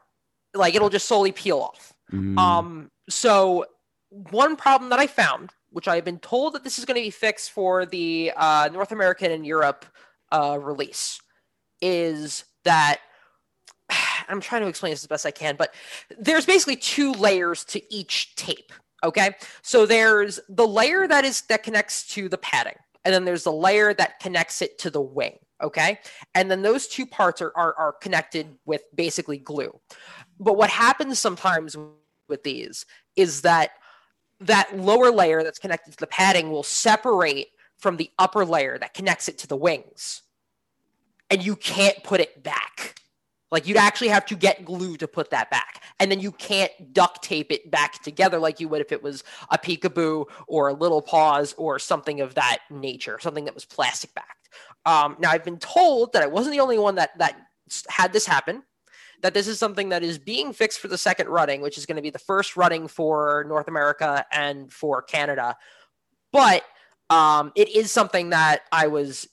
Like 0.54 0.76
it'll 0.76 0.90
just 0.90 1.08
slowly 1.08 1.32
peel 1.32 1.60
off. 1.60 1.94
Mhm. 2.12 2.38
um 2.38 2.92
so 3.10 3.66
one 4.10 4.58
problem 4.58 4.90
that 4.90 5.00
i 5.00 5.08
found 5.08 5.52
which 5.70 5.88
i've 5.88 6.04
been 6.04 6.20
told 6.20 6.52
that 6.54 6.64
this 6.66 6.78
is 6.78 6.84
going 6.84 6.96
to 6.96 7.02
be 7.02 7.10
fixed 7.10 7.52
for 7.52 7.86
the 7.86 8.34
uh, 8.36 8.68
north 8.74 8.92
american 8.92 9.32
and 9.32 9.46
europe 9.46 9.86
uh, 10.34 10.58
release 10.62 11.22
is 11.82 12.44
that 12.66 13.00
i'm 14.28 14.42
trying 14.42 14.62
to 14.62 14.68
explain 14.68 14.92
this 14.92 15.04
as 15.04 15.08
best 15.08 15.26
i 15.26 15.32
can 15.32 15.56
but 15.56 15.74
there's 16.20 16.46
basically 16.46 16.76
two 16.76 17.14
layers 17.14 17.64
to 17.64 17.82
each 17.94 18.36
tape 18.36 18.74
okay? 19.04 19.36
So 19.62 19.86
there's 19.86 20.40
the 20.50 20.68
layer 20.68 21.08
that 21.08 21.26
is 21.26 21.42
that 21.44 21.64
connects 21.64 22.08
to 22.14 22.30
the 22.30 22.38
padding 22.38 22.78
and 23.04 23.14
then 23.14 23.26
there's 23.26 23.44
the 23.44 23.52
layer 23.52 23.94
that 23.94 24.20
connects 24.20 24.62
it 24.62 24.78
to 24.80 24.90
the 24.90 25.02
wing 25.02 25.38
okay? 25.62 26.00
And 26.34 26.50
then 26.50 26.62
those 26.62 26.88
two 26.88 27.06
parts 27.06 27.42
are, 27.42 27.52
are, 27.56 27.74
are 27.76 27.94
connected 27.94 28.58
with 28.66 28.84
basically 28.96 29.38
glue. 29.38 29.80
But 30.40 30.58
what 30.58 30.70
happens 30.70 31.20
sometimes 31.20 31.78
with 32.28 32.44
these 32.44 32.86
is 33.16 33.42
that 33.42 33.72
that 34.40 34.78
lower 34.78 35.12
layer 35.12 35.44
that's 35.44 35.60
connected 35.60 35.92
to 35.92 35.98
the 35.98 36.08
padding 36.08 36.50
will 36.50 36.64
separate 36.64 37.50
from 37.78 37.98
the 37.98 38.10
upper 38.18 38.46
layer 38.46 38.78
that 38.80 38.94
connects 38.94 39.30
it 39.30 39.38
to 39.40 39.48
the 39.48 39.56
wings. 39.56 40.24
And 41.30 41.44
you 41.44 41.56
can't 41.56 42.04
put 42.04 42.20
it 42.20 42.44
back 42.44 42.96
like 43.52 43.68
you'd 43.68 43.78
actually 43.78 44.08
have 44.08 44.26
to 44.26 44.36
get 44.36 44.66
glue 44.66 44.98
to 44.98 45.08
put 45.08 45.30
that 45.30 45.52
back. 45.52 45.84
And 46.00 46.10
then 46.10 46.20
you 46.20 46.32
can't 46.32 46.72
duct 46.94 47.22
tape 47.22 47.52
it 47.52 47.70
back 47.70 48.02
together 48.02 48.40
like 48.40 48.60
you 48.60 48.70
would 48.70 48.82
if 48.82 48.92
it 48.92 49.04
was 49.04 49.24
a 49.50 49.58
PeekABU 49.58 50.26
or 50.48 50.70
a 50.70 50.76
LittlePawz 50.76 51.54
or 51.58 51.78
something 51.78 52.22
of 52.22 52.36
that 52.36 52.60
nature 52.70 53.18
something 53.20 53.46
that 53.46 53.54
was 53.54 53.66
plastic 53.66 54.14
backed. 54.14 54.50
Um, 54.86 55.16
now 55.20 55.30
i've 55.30 55.44
been 55.44 55.60
told 55.60 56.14
that 56.14 56.24
i 56.24 56.28
wasn't 56.28 56.54
the 56.54 56.60
only 56.60 56.78
one 56.78 56.96
that 56.96 57.18
that 57.18 57.36
had 57.88 58.12
this 58.14 58.26
happen 58.26 58.64
that 59.22 59.34
this 59.34 59.48
is 59.48 59.60
something 59.60 59.90
that 59.90 60.04
is 60.04 60.18
being 60.18 60.52
fixed 60.52 60.80
for 60.80 60.88
the 60.88 60.98
second 60.98 61.28
running 61.30 61.62
which 61.62 61.78
is 61.78 61.86
going 61.86 61.96
to 61.96 62.02
be 62.02 62.10
the 62.10 62.20
first 62.20 62.58
running 62.58 62.88
for 62.88 63.46
north 63.48 63.68
america 63.68 64.26
and 64.32 64.72
for 64.72 65.02
canada. 65.02 65.56
But 66.32 66.64
um, 67.10 67.52
it 67.56 67.70
is 67.70 67.92
something 67.92 68.30
that 68.30 68.62
i 68.72 68.88
was 68.88 69.28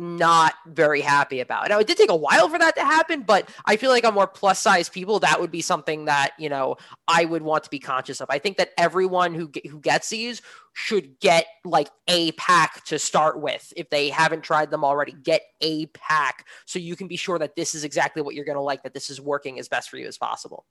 not 0.00 0.54
very 0.66 1.02
happy 1.02 1.40
about. 1.40 1.68
Now 1.68 1.78
it 1.78 1.86
did 1.86 1.98
take 1.98 2.10
a 2.10 2.16
while 2.16 2.48
for 2.48 2.58
that 2.58 2.74
to 2.76 2.84
happen, 2.84 3.22
but 3.22 3.48
I 3.66 3.76
feel 3.76 3.90
like 3.90 4.04
on 4.04 4.14
more 4.14 4.26
plus 4.26 4.58
size 4.58 4.88
people, 4.88 5.20
that 5.20 5.40
would 5.40 5.50
be 5.50 5.60
something 5.60 6.06
that 6.06 6.32
you 6.38 6.48
know 6.48 6.76
I 7.06 7.26
would 7.26 7.42
want 7.42 7.64
to 7.64 7.70
be 7.70 7.78
conscious 7.78 8.20
of. 8.20 8.28
I 8.30 8.38
think 8.38 8.56
that 8.56 8.70
everyone 8.78 9.34
who 9.34 9.50
who 9.68 9.78
gets 9.78 10.08
these 10.08 10.40
should 10.72 11.20
get 11.20 11.46
like 11.64 11.90
a 12.08 12.32
pack 12.32 12.84
to 12.86 12.98
start 12.98 13.40
with. 13.40 13.72
If 13.76 13.90
they 13.90 14.08
haven't 14.08 14.42
tried 14.42 14.70
them 14.70 14.84
already, 14.84 15.12
get 15.12 15.42
a 15.60 15.86
pack 15.86 16.46
so 16.64 16.78
you 16.78 16.96
can 16.96 17.06
be 17.06 17.16
sure 17.16 17.38
that 17.38 17.54
this 17.54 17.74
is 17.74 17.84
exactly 17.84 18.22
what 18.22 18.34
you're 18.34 18.46
going 18.46 18.56
to 18.56 18.62
like. 18.62 18.82
That 18.82 18.94
this 18.94 19.10
is 19.10 19.20
working 19.20 19.58
as 19.58 19.68
best 19.68 19.90
for 19.90 19.98
you 19.98 20.06
as 20.06 20.16
possible. 20.16 20.64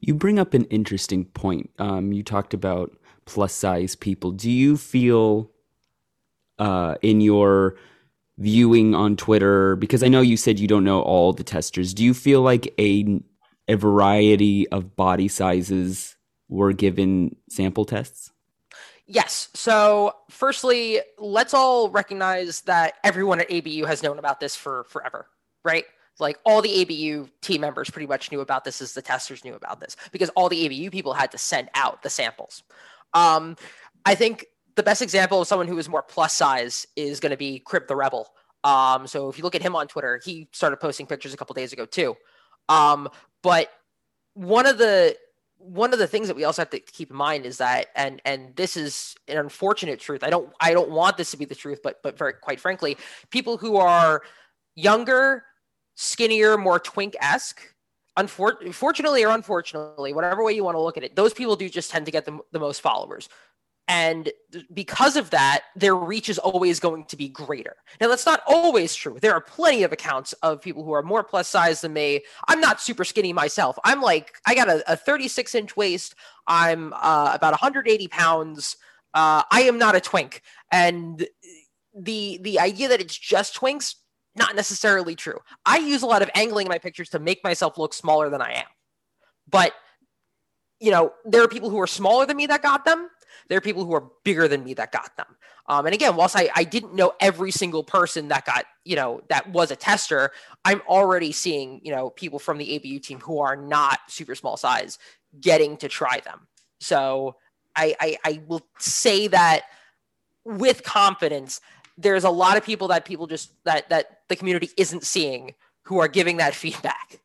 You 0.00 0.14
bring 0.14 0.38
up 0.38 0.54
an 0.54 0.64
interesting 0.64 1.24
point. 1.26 1.70
Um, 1.78 2.12
you 2.12 2.22
talked 2.22 2.54
about 2.54 2.96
plus 3.26 3.52
size 3.52 3.94
people. 3.94 4.32
Do 4.32 4.50
you 4.50 4.76
feel 4.76 5.50
uh, 6.60 6.94
in 7.02 7.20
your 7.20 7.74
viewing 8.38 8.94
on 8.94 9.16
Twitter, 9.16 9.74
because 9.76 10.02
I 10.04 10.08
know 10.08 10.20
you 10.20 10.36
said 10.36 10.60
you 10.60 10.68
don't 10.68 10.84
know 10.84 11.02
all 11.02 11.32
the 11.32 11.42
testers, 11.42 11.92
do 11.92 12.04
you 12.04 12.14
feel 12.14 12.42
like 12.42 12.72
a 12.78 13.20
a 13.66 13.76
variety 13.76 14.68
of 14.68 14.96
body 14.96 15.28
sizes 15.28 16.16
were 16.48 16.72
given 16.72 17.36
sample 17.48 17.84
tests? 17.84 18.32
Yes. 19.06 19.48
So, 19.54 20.14
firstly, 20.28 21.00
let's 21.18 21.54
all 21.54 21.88
recognize 21.90 22.62
that 22.62 22.94
everyone 23.02 23.40
at 23.40 23.50
ABU 23.50 23.84
has 23.84 24.02
known 24.02 24.18
about 24.18 24.40
this 24.40 24.54
for 24.54 24.84
forever, 24.84 25.26
right? 25.64 25.84
Like 26.18 26.38
all 26.44 26.62
the 26.62 26.82
ABU 26.82 27.28
team 27.40 27.60
members 27.60 27.90
pretty 27.90 28.06
much 28.06 28.30
knew 28.30 28.40
about 28.40 28.64
this 28.64 28.82
as 28.82 28.92
the 28.92 29.02
testers 29.02 29.44
knew 29.44 29.54
about 29.54 29.80
this 29.80 29.96
because 30.12 30.28
all 30.30 30.48
the 30.48 30.66
ABU 30.66 30.90
people 30.90 31.14
had 31.14 31.32
to 31.32 31.38
send 31.38 31.70
out 31.74 32.02
the 32.02 32.10
samples. 32.10 32.62
Um, 33.14 33.56
I 34.04 34.14
think 34.14 34.46
the 34.80 34.84
best 34.84 35.02
example 35.02 35.42
of 35.42 35.46
someone 35.46 35.68
who 35.68 35.76
is 35.76 35.90
more 35.90 36.02
plus 36.02 36.32
size 36.32 36.86
is 36.96 37.20
going 37.20 37.32
to 37.32 37.36
be 37.36 37.58
Crib 37.58 37.86
the 37.86 37.94
Rebel. 37.94 38.26
Um, 38.64 39.06
so 39.06 39.28
if 39.28 39.36
you 39.36 39.44
look 39.44 39.54
at 39.54 39.60
him 39.60 39.76
on 39.76 39.88
Twitter, 39.88 40.18
he 40.24 40.48
started 40.52 40.78
posting 40.78 41.04
pictures 41.04 41.34
a 41.34 41.36
couple 41.36 41.52
days 41.52 41.74
ago 41.74 41.84
too. 41.84 42.16
Um, 42.70 43.10
but 43.42 43.70
one 44.32 44.64
of 44.64 44.78
the 44.78 45.14
one 45.58 45.92
of 45.92 45.98
the 45.98 46.06
things 46.06 46.28
that 46.28 46.34
we 46.34 46.44
also 46.44 46.62
have 46.62 46.70
to 46.70 46.78
keep 46.78 47.10
in 47.10 47.16
mind 47.16 47.44
is 47.44 47.58
that 47.58 47.88
and 47.94 48.22
and 48.24 48.56
this 48.56 48.74
is 48.74 49.14
an 49.28 49.36
unfortunate 49.36 50.00
truth 50.00 50.24
i 50.24 50.30
don't 50.30 50.50
i 50.58 50.72
don't 50.72 50.90
want 50.90 51.18
this 51.18 51.30
to 51.32 51.36
be 51.36 51.44
the 51.44 51.54
truth 51.54 51.80
but 51.82 52.02
but 52.02 52.16
very 52.16 52.32
quite 52.32 52.58
frankly 52.58 52.96
people 53.28 53.58
who 53.58 53.76
are 53.76 54.22
younger 54.74 55.44
skinnier 55.96 56.56
more 56.56 56.78
twink-esque 56.78 57.60
unfortunately 58.16 59.22
or 59.22 59.34
unfortunately 59.34 60.14
whatever 60.14 60.42
way 60.42 60.52
you 60.52 60.64
want 60.64 60.74
to 60.74 60.80
look 60.80 60.96
at 60.96 61.04
it 61.04 61.14
those 61.14 61.34
people 61.34 61.56
do 61.56 61.68
just 61.68 61.90
tend 61.90 62.06
to 62.06 62.12
get 62.12 62.24
the, 62.24 62.38
the 62.52 62.58
most 62.58 62.80
followers 62.80 63.28
and 63.90 64.30
because 64.72 65.16
of 65.16 65.30
that, 65.30 65.62
their 65.74 65.96
reach 65.96 66.28
is 66.28 66.38
always 66.38 66.78
going 66.78 67.06
to 67.06 67.16
be 67.16 67.28
greater. 67.28 67.74
Now, 68.00 68.06
that's 68.06 68.24
not 68.24 68.40
always 68.46 68.94
true. 68.94 69.18
There 69.20 69.32
are 69.32 69.40
plenty 69.40 69.82
of 69.82 69.90
accounts 69.90 70.32
of 70.44 70.62
people 70.62 70.84
who 70.84 70.92
are 70.92 71.02
more 71.02 71.24
plus 71.24 71.48
size 71.48 71.80
than 71.80 71.92
me. 71.92 72.20
I'm 72.46 72.60
not 72.60 72.80
super 72.80 73.04
skinny 73.04 73.32
myself. 73.32 73.76
I'm 73.84 74.00
like, 74.00 74.36
I 74.46 74.54
got 74.54 74.68
a, 74.68 74.92
a 74.92 74.96
36 74.96 75.56
inch 75.56 75.76
waist. 75.76 76.14
I'm 76.46 76.92
uh, 76.92 77.32
about 77.34 77.50
180 77.50 78.06
pounds. 78.06 78.76
Uh, 79.12 79.42
I 79.50 79.62
am 79.62 79.76
not 79.76 79.96
a 79.96 80.00
twink. 80.00 80.42
And 80.70 81.26
the 81.92 82.38
the 82.42 82.60
idea 82.60 82.86
that 82.90 83.00
it's 83.00 83.18
just 83.18 83.56
twinks, 83.56 83.96
not 84.36 84.54
necessarily 84.54 85.16
true. 85.16 85.40
I 85.66 85.78
use 85.78 86.02
a 86.02 86.06
lot 86.06 86.22
of 86.22 86.30
angling 86.36 86.66
in 86.66 86.70
my 86.70 86.78
pictures 86.78 87.08
to 87.08 87.18
make 87.18 87.42
myself 87.42 87.76
look 87.76 87.92
smaller 87.92 88.30
than 88.30 88.40
I 88.40 88.52
am. 88.52 88.68
But 89.50 89.72
you 90.78 90.92
know, 90.92 91.12
there 91.24 91.42
are 91.42 91.48
people 91.48 91.70
who 91.70 91.80
are 91.80 91.88
smaller 91.88 92.24
than 92.24 92.36
me 92.36 92.46
that 92.46 92.62
got 92.62 92.84
them 92.84 93.08
there 93.48 93.58
are 93.58 93.62
people 93.62 93.84
who 93.84 93.94
are 93.94 94.04
bigger 94.24 94.48
than 94.48 94.64
me 94.64 94.74
that 94.74 94.92
got 94.92 95.16
them. 95.16 95.26
Um, 95.66 95.86
and 95.86 95.94
again, 95.94 96.16
whilst 96.16 96.36
I, 96.36 96.50
I 96.54 96.64
didn't 96.64 96.94
know 96.94 97.12
every 97.20 97.50
single 97.50 97.84
person 97.84 98.28
that 98.28 98.44
got, 98.44 98.64
you 98.84 98.96
know, 98.96 99.20
that 99.28 99.48
was 99.50 99.70
a 99.70 99.76
tester, 99.76 100.32
I'm 100.64 100.82
already 100.88 101.32
seeing, 101.32 101.80
you 101.84 101.92
know, 101.92 102.10
people 102.10 102.38
from 102.38 102.58
the 102.58 102.76
ABU 102.76 102.98
team 103.00 103.20
who 103.20 103.38
are 103.38 103.56
not 103.56 104.00
super 104.08 104.34
small 104.34 104.56
size 104.56 104.98
getting 105.40 105.76
to 105.78 105.88
try 105.88 106.20
them. 106.20 106.48
So 106.80 107.36
I, 107.76 107.94
I, 108.00 108.18
I 108.24 108.42
will 108.46 108.62
say 108.78 109.28
that 109.28 109.62
with 110.44 110.82
confidence, 110.82 111.60
there's 111.96 112.24
a 112.24 112.30
lot 112.30 112.56
of 112.56 112.64
people 112.64 112.88
that 112.88 113.04
people 113.04 113.26
just 113.26 113.52
that 113.64 113.88
that 113.90 114.20
the 114.28 114.36
community 114.36 114.70
isn't 114.76 115.04
seeing 115.04 115.54
who 115.84 115.98
are 115.98 116.08
giving 116.08 116.38
that 116.38 116.54
feedback. 116.64 117.20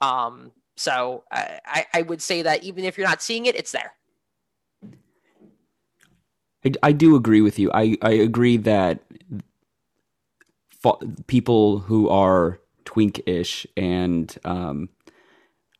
Um, 0.00 0.52
so 0.76 1.24
I, 1.32 1.86
I 1.94 2.02
would 2.02 2.20
say 2.20 2.42
that 2.42 2.62
even 2.62 2.84
if 2.84 2.98
you're 2.98 3.06
not 3.06 3.22
seeing 3.22 3.46
it, 3.46 3.56
it's 3.56 3.72
there. 3.72 3.92
I, 6.66 6.72
I 6.82 6.92
do 6.92 7.14
agree 7.16 7.40
with 7.40 7.58
you. 7.58 7.70
I, 7.72 7.96
I 8.02 8.10
agree 8.10 8.56
that 8.58 9.00
fo- 10.70 11.00
people 11.26 11.78
who 11.78 12.08
are 12.08 12.60
twink-ish 12.84 13.66
and 13.76 14.36
um, 14.44 14.88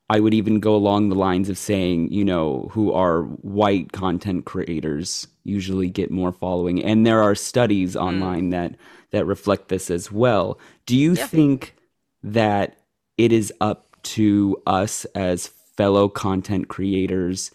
I 0.08 0.20
would 0.20 0.34
even 0.34 0.60
go 0.60 0.76
along 0.76 1.08
the 1.08 1.16
lines 1.16 1.48
of 1.48 1.58
saying, 1.58 2.12
you 2.12 2.24
know, 2.24 2.70
who 2.72 2.92
are 2.92 3.22
white 3.22 3.92
content 3.92 4.44
creators 4.44 5.26
usually 5.42 5.88
get 5.88 6.10
more 6.10 6.32
following, 6.32 6.82
and 6.82 7.04
there 7.04 7.22
are 7.22 7.34
studies 7.34 7.96
mm. 7.96 8.00
online 8.00 8.50
that 8.50 8.76
that 9.10 9.24
reflect 9.24 9.68
this 9.68 9.90
as 9.90 10.12
well. 10.12 10.58
Do 10.84 10.96
you 10.96 11.14
yeah. 11.14 11.26
think 11.26 11.74
that 12.22 12.78
it 13.18 13.32
is 13.32 13.52
up 13.60 13.86
to 14.02 14.62
us 14.66 15.04
as 15.14 15.48
fellow 15.76 16.08
content 16.08 16.68
creators 16.68 17.50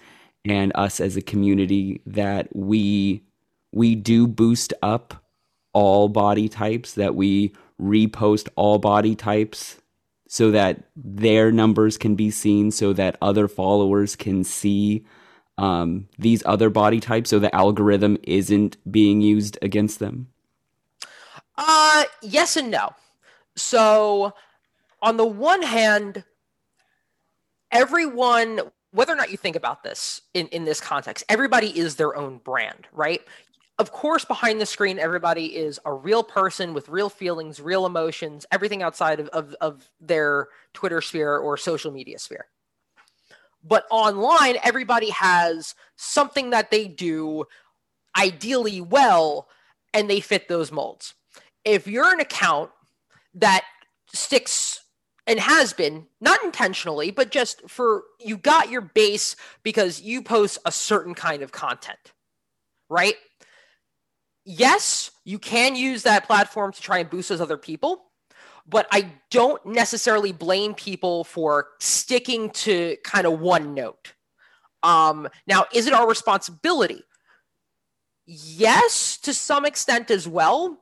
and 0.45 0.71
us 0.75 0.99
as 0.99 1.15
a 1.15 1.21
community 1.21 2.01
that 2.05 2.55
we 2.55 3.21
we 3.71 3.95
do 3.95 4.27
boost 4.27 4.73
up 4.81 5.23
all 5.73 6.09
body 6.09 6.49
types 6.49 6.93
that 6.95 7.15
we 7.15 7.53
repost 7.79 8.49
all 8.55 8.77
body 8.77 9.15
types 9.15 9.77
so 10.27 10.51
that 10.51 10.83
their 10.95 11.51
numbers 11.51 11.97
can 11.97 12.15
be 12.15 12.31
seen 12.31 12.71
so 12.71 12.93
that 12.93 13.17
other 13.21 13.47
followers 13.47 14.15
can 14.15 14.43
see 14.43 15.05
um, 15.57 16.07
these 16.17 16.41
other 16.45 16.69
body 16.69 16.99
types 16.99 17.29
so 17.29 17.39
the 17.39 17.53
algorithm 17.55 18.17
isn't 18.23 18.77
being 18.91 19.21
used 19.21 19.57
against 19.61 19.99
them. 19.99 20.27
Uh 21.57 22.05
yes 22.21 22.57
and 22.57 22.71
no. 22.71 22.89
So 23.55 24.33
on 25.01 25.17
the 25.17 25.25
one 25.25 25.61
hand 25.61 26.23
everyone 27.71 28.61
whether 28.91 29.13
or 29.13 29.15
not 29.15 29.31
you 29.31 29.37
think 29.37 29.55
about 29.55 29.83
this 29.83 30.21
in, 30.33 30.47
in 30.47 30.65
this 30.65 30.81
context, 30.81 31.23
everybody 31.29 31.67
is 31.67 31.95
their 31.95 32.15
own 32.15 32.39
brand, 32.39 32.87
right? 32.91 33.21
Of 33.79 33.91
course, 33.91 34.25
behind 34.25 34.61
the 34.61 34.65
screen, 34.65 34.99
everybody 34.99 35.55
is 35.55 35.79
a 35.85 35.93
real 35.93 36.23
person 36.23 36.73
with 36.73 36.89
real 36.89 37.09
feelings, 37.09 37.59
real 37.59 37.85
emotions, 37.85 38.45
everything 38.51 38.83
outside 38.83 39.19
of, 39.19 39.27
of, 39.29 39.55
of 39.61 39.89
their 39.99 40.49
Twitter 40.73 41.01
sphere 41.01 41.37
or 41.37 41.57
social 41.57 41.91
media 41.91 42.19
sphere. 42.19 42.45
But 43.63 43.85
online, 43.89 44.57
everybody 44.63 45.09
has 45.11 45.73
something 45.95 46.49
that 46.49 46.69
they 46.69 46.87
do 46.87 47.45
ideally 48.17 48.81
well, 48.81 49.47
and 49.93 50.09
they 50.09 50.19
fit 50.19 50.47
those 50.47 50.71
molds. 50.71 51.13
If 51.63 51.87
you're 51.87 52.13
an 52.13 52.19
account 52.19 52.71
that 53.35 53.63
sticks 54.13 54.81
and 55.27 55.39
has 55.39 55.73
been 55.73 56.05
not 56.19 56.43
intentionally 56.43 57.11
but 57.11 57.31
just 57.31 57.67
for 57.69 58.03
you 58.19 58.37
got 58.37 58.69
your 58.69 58.81
base 58.81 59.35
because 59.63 60.01
you 60.01 60.21
post 60.21 60.57
a 60.65 60.71
certain 60.71 61.13
kind 61.13 61.41
of 61.41 61.51
content 61.51 62.13
right? 62.89 63.15
Yes 64.43 65.11
you 65.23 65.39
can 65.39 65.75
use 65.75 66.03
that 66.03 66.25
platform 66.25 66.71
to 66.73 66.81
try 66.81 66.99
and 66.99 67.09
boost 67.09 67.29
those 67.29 67.41
other 67.41 67.57
people 67.57 68.05
but 68.67 68.87
i 68.91 69.11
don't 69.29 69.63
necessarily 69.65 70.31
blame 70.31 70.73
people 70.73 71.23
for 71.23 71.69
sticking 71.79 72.49
to 72.51 72.95
kind 73.03 73.25
of 73.25 73.39
one 73.39 73.73
note. 73.73 74.13
Um, 74.83 75.27
now 75.47 75.65
is 75.73 75.87
it 75.87 75.93
our 75.93 76.07
responsibility? 76.07 77.03
Yes 78.25 79.17
to 79.19 79.33
some 79.33 79.65
extent 79.65 80.09
as 80.11 80.27
well 80.27 80.79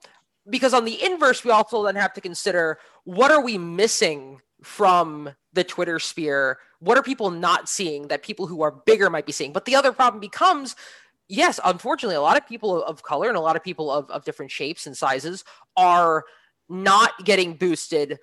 because 0.50 0.74
on 0.74 0.86
the 0.86 1.04
inverse 1.04 1.44
we 1.44 1.52
also 1.52 1.84
then 1.84 1.96
have 1.96 2.14
to 2.14 2.22
consider 2.22 2.80
what 3.04 3.32
are 3.32 3.42
we 3.42 3.58
missing 3.58 4.42
from 4.64 5.30
the 5.54 5.64
Twitter 5.64 6.00
sphere? 6.00 6.60
What 6.80 6.98
are 6.98 7.04
people 7.04 7.32
not 7.32 7.70
seeing 7.70 8.08
that 8.08 8.24
people 8.24 8.48
who 8.48 8.62
are 8.62 8.72
bigger 8.72 9.10
might 9.10 9.26
be 9.26 9.32
seeing? 9.32 9.54
But 9.54 9.66
the 9.66 9.76
other 9.76 9.92
problem 9.92 10.20
becomes 10.20 10.76
yes, 11.30 11.60
unfortunately, 11.64 12.16
a 12.16 12.22
lot 12.22 12.38
of 12.38 12.48
people 12.48 12.84
of 12.84 13.04
color 13.04 13.28
and 13.28 13.38
a 13.38 13.42
lot 13.42 13.56
of 13.56 13.64
people 13.64 13.92
of, 13.92 14.10
of 14.10 14.26
different 14.26 14.52
shapes 14.52 14.88
and 14.88 14.98
sizes 14.98 15.44
are 15.78 16.26
not 16.68 17.12
getting 17.24 17.54
boosted 17.54 18.20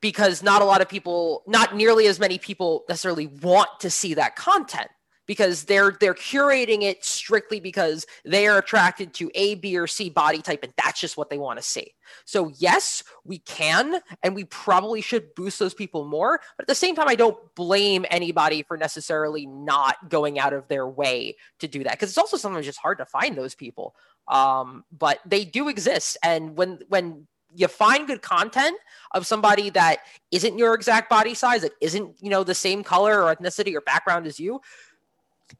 because 0.00 0.42
not 0.42 0.62
a 0.62 0.64
lot 0.64 0.80
of 0.80 0.88
people, 0.88 1.42
not 1.46 1.76
nearly 1.76 2.06
as 2.06 2.18
many 2.18 2.38
people 2.38 2.84
necessarily 2.88 3.26
want 3.26 3.68
to 3.80 3.90
see 3.90 4.14
that 4.14 4.36
content 4.36 4.88
because 5.26 5.64
they're 5.64 5.96
they're 6.00 6.14
curating 6.14 6.82
it 6.82 7.04
strictly 7.04 7.60
because 7.60 8.06
they 8.24 8.46
are 8.46 8.58
attracted 8.58 9.12
to 9.14 9.30
A, 9.34 9.56
B, 9.56 9.76
or 9.76 9.86
C 9.86 10.08
body 10.08 10.40
type, 10.40 10.62
and 10.62 10.72
that's 10.76 11.00
just 11.00 11.16
what 11.16 11.30
they 11.30 11.38
want 11.38 11.58
to 11.58 11.62
see. 11.62 11.94
So 12.24 12.52
yes, 12.56 13.02
we 13.24 13.38
can, 13.38 14.00
and 14.22 14.34
we 14.34 14.44
probably 14.44 15.00
should 15.00 15.34
boost 15.34 15.58
those 15.58 15.74
people 15.74 16.04
more. 16.04 16.40
But 16.56 16.64
at 16.64 16.68
the 16.68 16.74
same 16.74 16.94
time, 16.94 17.08
I 17.08 17.16
don't 17.16 17.36
blame 17.54 18.06
anybody 18.10 18.62
for 18.62 18.76
necessarily 18.76 19.46
not 19.46 20.08
going 20.08 20.38
out 20.38 20.52
of 20.52 20.68
their 20.68 20.86
way 20.86 21.36
to 21.58 21.68
do 21.68 21.84
that 21.84 21.92
because 21.92 22.10
it's 22.10 22.18
also 22.18 22.36
sometimes 22.36 22.66
just 22.66 22.78
hard 22.78 22.98
to 22.98 23.06
find 23.06 23.36
those 23.36 23.54
people. 23.54 23.94
Um, 24.28 24.84
but 24.96 25.20
they 25.26 25.44
do 25.44 25.68
exist, 25.68 26.16
and 26.22 26.56
when 26.56 26.80
when 26.88 27.26
you 27.56 27.68
find 27.68 28.06
good 28.06 28.22
content 28.22 28.76
of 29.12 29.26
somebody 29.26 29.70
that 29.70 30.00
isn't 30.30 30.58
your 30.58 30.74
exact 30.74 31.08
body 31.08 31.34
size, 31.34 31.62
that 31.62 31.72
isn't, 31.80 32.16
you 32.20 32.28
know, 32.28 32.44
the 32.44 32.54
same 32.54 32.84
color 32.84 33.22
or 33.22 33.34
ethnicity 33.34 33.74
or 33.74 33.80
background 33.80 34.26
as 34.26 34.38
you, 34.38 34.60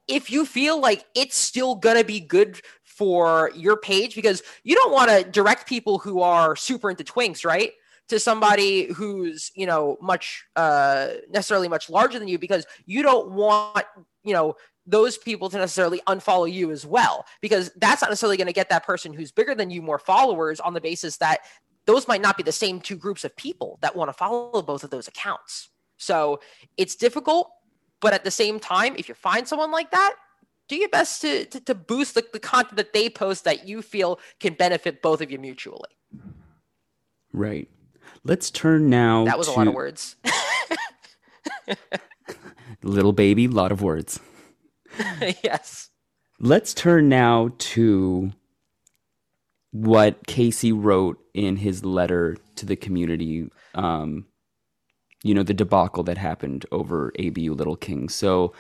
if 0.09 0.31
you 0.31 0.45
feel 0.45 0.81
like 0.81 1.05
it's 1.15 1.37
still 1.37 1.75
going 1.75 1.97
to 1.97 2.05
be 2.05 2.21
good 2.21 2.61
for 2.85 3.51
your 3.55 3.77
page 3.77 4.15
because 4.15 4.43
you 4.65 4.75
don't 4.75 4.93
want 4.93 5.11
to 5.11 5.25
direct 5.31 5.69
people 5.69 5.99
who 5.99 6.23
are 6.23 6.57
super 6.57 6.91
into 6.91 7.05
twinks, 7.05 7.45
right? 7.45 7.73
To 8.09 8.19
somebody 8.19 8.93
who's, 8.93 9.51
you 9.55 9.67
know, 9.67 9.99
much 10.01 10.45
uh 10.55 11.09
necessarily 11.29 11.69
much 11.69 11.91
larger 11.91 12.19
than 12.19 12.29
you 12.29 12.39
because 12.39 12.65
you 12.87 13.03
don't 13.03 13.33
want, 13.33 13.85
you 14.25 14.33
know, 14.33 14.55
those 14.87 15.19
people 15.19 15.51
to 15.51 15.59
necessarily 15.59 16.01
unfollow 16.07 16.51
you 16.51 16.71
as 16.71 16.87
well 16.87 17.27
because 17.41 17.71
that's 17.77 18.01
not 18.01 18.11
necessarily 18.11 18.37
going 18.37 18.47
to 18.47 18.53
get 18.53 18.71
that 18.71 18.87
person 18.87 19.13
who's 19.13 19.33
bigger 19.33 19.55
than 19.55 19.69
you 19.69 19.83
more 19.83 19.99
followers 19.99 20.61
on 20.61 20.73
the 20.73 20.81
basis 20.81 21.17
that 21.17 21.41
those 21.87 22.09
might 22.09 22.23
not 22.23 22.37
be 22.37 22.43
the 22.43 22.53
same 22.53 22.81
two 22.81 22.97
groups 22.97 23.25
of 23.25 23.37
people 23.37 23.79
that 23.83 23.95
want 23.95 24.09
to 24.09 24.13
follow 24.13 24.63
both 24.63 24.85
of 24.85 24.91
those 24.91 25.09
accounts. 25.09 25.71
So 25.97 26.41
it's 26.77 26.97
difficult, 26.97 27.51
but 28.07 28.15
at 28.15 28.23
the 28.23 28.31
same 28.31 28.61
time, 28.61 28.95
if 28.97 29.09
you 29.09 29.17
find 29.17 29.49
someone 29.49 29.73
like 29.73 29.91
that, 29.91 30.15
do 30.69 30.77
your 30.77 30.89
best 30.89 31.21
to, 31.23 31.45
to, 31.47 31.59
to 31.59 31.75
boost 31.75 32.15
the, 32.15 32.25
the 32.33 32.39
content 32.39 32.77
that 32.77 32.93
they 32.93 33.11
post 33.11 33.43
that 33.43 33.67
you 33.67 33.83
feel 33.83 34.21
can 34.39 34.55
benefit 34.55 35.03
both 35.03 35.21
of 35.21 35.29
you 35.29 35.41
mutually. 35.41 35.91
Right. 37.33 37.69
Let's 38.23 38.49
turn 38.53 38.89
now. 38.89 39.25
That 39.25 39.39
was 39.39 39.49
to... 39.49 39.55
a 39.55 39.57
lot 39.57 39.67
of 39.67 39.75
words. 39.75 40.15
Little 42.85 43.13
baby, 43.13 43.49
lot 43.49 43.73
of 43.73 43.83
words. 43.83 44.21
yes. 45.43 45.91
Let's 46.39 46.75
turn 46.75 47.09
now 47.09 47.55
to 47.59 48.31
what 49.73 50.29
Casey 50.29 50.71
wrote 50.71 51.19
in 51.35 51.57
his 51.57 51.85
letter 51.85 52.37
to 52.55 52.67
the 52.67 52.77
community. 52.77 53.51
Um, 53.75 54.27
you 55.27 55.35
know, 55.35 55.43
the 55.43 55.55
debacle 55.55 56.03
that 56.05 56.19
happened 56.19 56.65
over 56.73 57.13
ABU 57.19 57.55
Little 57.55 57.77
King. 57.77 58.09
So, 58.09 58.53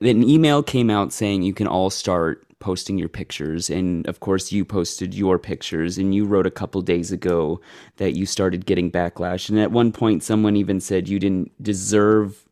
an 0.00 0.22
email 0.22 0.62
came 0.62 0.90
out 0.90 1.12
saying 1.12 1.42
you 1.42 1.54
can 1.54 1.66
all 1.66 1.90
start 1.90 2.44
posting 2.60 2.98
your 2.98 3.08
pictures. 3.08 3.70
And 3.70 4.06
of 4.06 4.20
course 4.20 4.52
you 4.52 4.64
posted 4.64 5.14
your 5.14 5.38
pictures 5.38 5.96
and 5.96 6.14
you 6.14 6.24
wrote 6.24 6.46
a 6.46 6.50
couple 6.50 6.80
days 6.82 7.12
ago 7.12 7.60
that 7.96 8.16
you 8.16 8.26
started 8.26 8.66
getting 8.66 8.90
backlash. 8.90 9.48
And 9.48 9.58
at 9.58 9.70
one 9.70 9.92
point 9.92 10.22
someone 10.22 10.56
even 10.56 10.80
said 10.80 11.08
you 11.08 11.18
didn't 11.18 11.50
deserve 11.62 12.48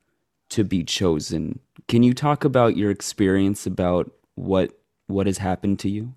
to 0.50 0.64
be 0.64 0.84
chosen. 0.84 1.58
Can 1.88 2.02
you 2.02 2.14
talk 2.14 2.44
about 2.44 2.76
your 2.76 2.90
experience 2.90 3.66
about 3.66 4.10
what 4.34 4.78
what 5.08 5.26
has 5.26 5.38
happened 5.38 5.78
to 5.80 5.90
you? 5.90 6.14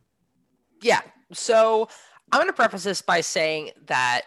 Yeah. 0.82 1.02
So 1.34 1.90
i'm 2.32 2.40
going 2.40 2.48
to 2.48 2.54
preface 2.54 2.84
this 2.84 3.02
by 3.02 3.22
saying 3.22 3.72
that 3.88 4.22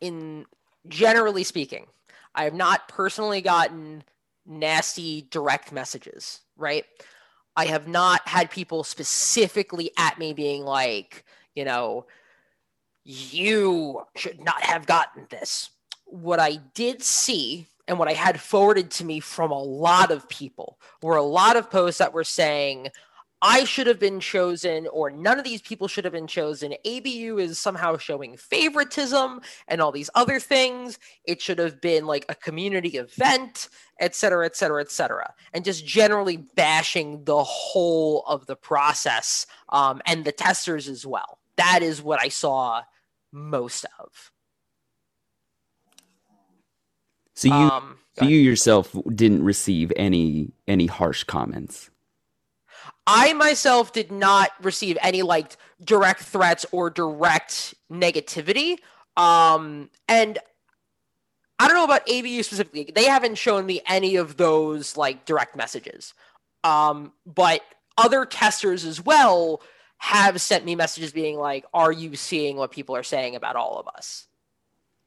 in 0.00 0.46
generally 0.88 1.44
speaking 1.44 1.86
i 2.34 2.44
have 2.44 2.54
not 2.54 2.88
personally 2.88 3.40
gotten 3.40 4.02
nasty 4.46 5.26
direct 5.30 5.72
messages 5.72 6.40
right 6.56 6.84
I 7.56 7.66
have 7.66 7.86
not 7.86 8.26
had 8.26 8.50
people 8.50 8.84
specifically 8.84 9.92
at 9.96 10.18
me 10.18 10.32
being 10.32 10.64
like, 10.64 11.24
you 11.54 11.64
know, 11.64 12.06
you 13.04 14.02
should 14.16 14.42
not 14.42 14.62
have 14.62 14.86
gotten 14.86 15.26
this. 15.30 15.70
What 16.06 16.40
I 16.40 16.56
did 16.74 17.02
see 17.02 17.66
and 17.86 17.98
what 17.98 18.08
I 18.08 18.14
had 18.14 18.40
forwarded 18.40 18.90
to 18.92 19.04
me 19.04 19.20
from 19.20 19.50
a 19.50 19.62
lot 19.62 20.10
of 20.10 20.28
people 20.28 20.78
were 21.02 21.16
a 21.16 21.22
lot 21.22 21.56
of 21.56 21.70
posts 21.70 21.98
that 21.98 22.14
were 22.14 22.24
saying, 22.24 22.88
I 23.46 23.64
should 23.64 23.86
have 23.86 23.98
been 24.00 24.20
chosen, 24.20 24.86
or 24.86 25.10
none 25.10 25.38
of 25.38 25.44
these 25.44 25.60
people 25.60 25.86
should 25.86 26.04
have 26.04 26.14
been 26.14 26.26
chosen. 26.26 26.72
ABU 26.86 27.38
is 27.38 27.58
somehow 27.58 27.98
showing 27.98 28.38
favoritism 28.38 29.42
and 29.68 29.82
all 29.82 29.92
these 29.92 30.08
other 30.14 30.40
things. 30.40 30.98
It 31.24 31.42
should 31.42 31.58
have 31.58 31.78
been 31.78 32.06
like 32.06 32.24
a 32.30 32.34
community 32.34 32.96
event, 32.96 33.68
et 34.00 34.14
cetera, 34.14 34.46
et 34.46 34.56
cetera, 34.56 34.80
et 34.80 34.90
cetera. 34.90 35.34
And 35.52 35.62
just 35.62 35.84
generally 35.84 36.38
bashing 36.38 37.22
the 37.24 37.44
whole 37.44 38.24
of 38.26 38.46
the 38.46 38.56
process 38.56 39.46
um, 39.68 40.00
and 40.06 40.24
the 40.24 40.32
testers 40.32 40.88
as 40.88 41.04
well. 41.04 41.38
That 41.56 41.82
is 41.82 42.00
what 42.00 42.22
I 42.22 42.28
saw 42.28 42.80
most 43.30 43.84
of. 44.00 44.32
So 47.34 47.48
you, 47.48 47.54
um, 47.54 47.98
so 48.18 48.24
you 48.24 48.38
yourself 48.38 48.96
didn't 49.14 49.44
receive 49.44 49.92
any 49.96 50.52
any 50.66 50.86
harsh 50.86 51.24
comments. 51.24 51.90
I 53.06 53.32
myself 53.34 53.92
did 53.92 54.10
not 54.10 54.50
receive 54.62 54.96
any 55.02 55.22
like 55.22 55.56
direct 55.82 56.22
threats 56.22 56.64
or 56.72 56.90
direct 56.90 57.74
negativity. 57.90 58.78
Um, 59.16 59.90
and 60.08 60.38
I 61.58 61.68
don't 61.68 61.76
know 61.76 61.84
about 61.84 62.08
ABU 62.08 62.42
specifically. 62.42 62.90
They 62.94 63.04
haven't 63.04 63.36
shown 63.36 63.66
me 63.66 63.82
any 63.86 64.16
of 64.16 64.36
those 64.36 64.96
like 64.96 65.24
direct 65.24 65.54
messages. 65.54 66.14
Um, 66.64 67.12
but 67.26 67.60
other 67.98 68.24
testers 68.24 68.84
as 68.84 69.00
well 69.00 69.62
have 69.98 70.40
sent 70.40 70.64
me 70.64 70.74
messages 70.74 71.12
being 71.12 71.38
like, 71.38 71.64
"Are 71.72 71.92
you 71.92 72.16
seeing 72.16 72.56
what 72.56 72.72
people 72.72 72.96
are 72.96 73.02
saying 73.02 73.36
about 73.36 73.56
all 73.56 73.78
of 73.78 73.86
us?" 73.88 74.26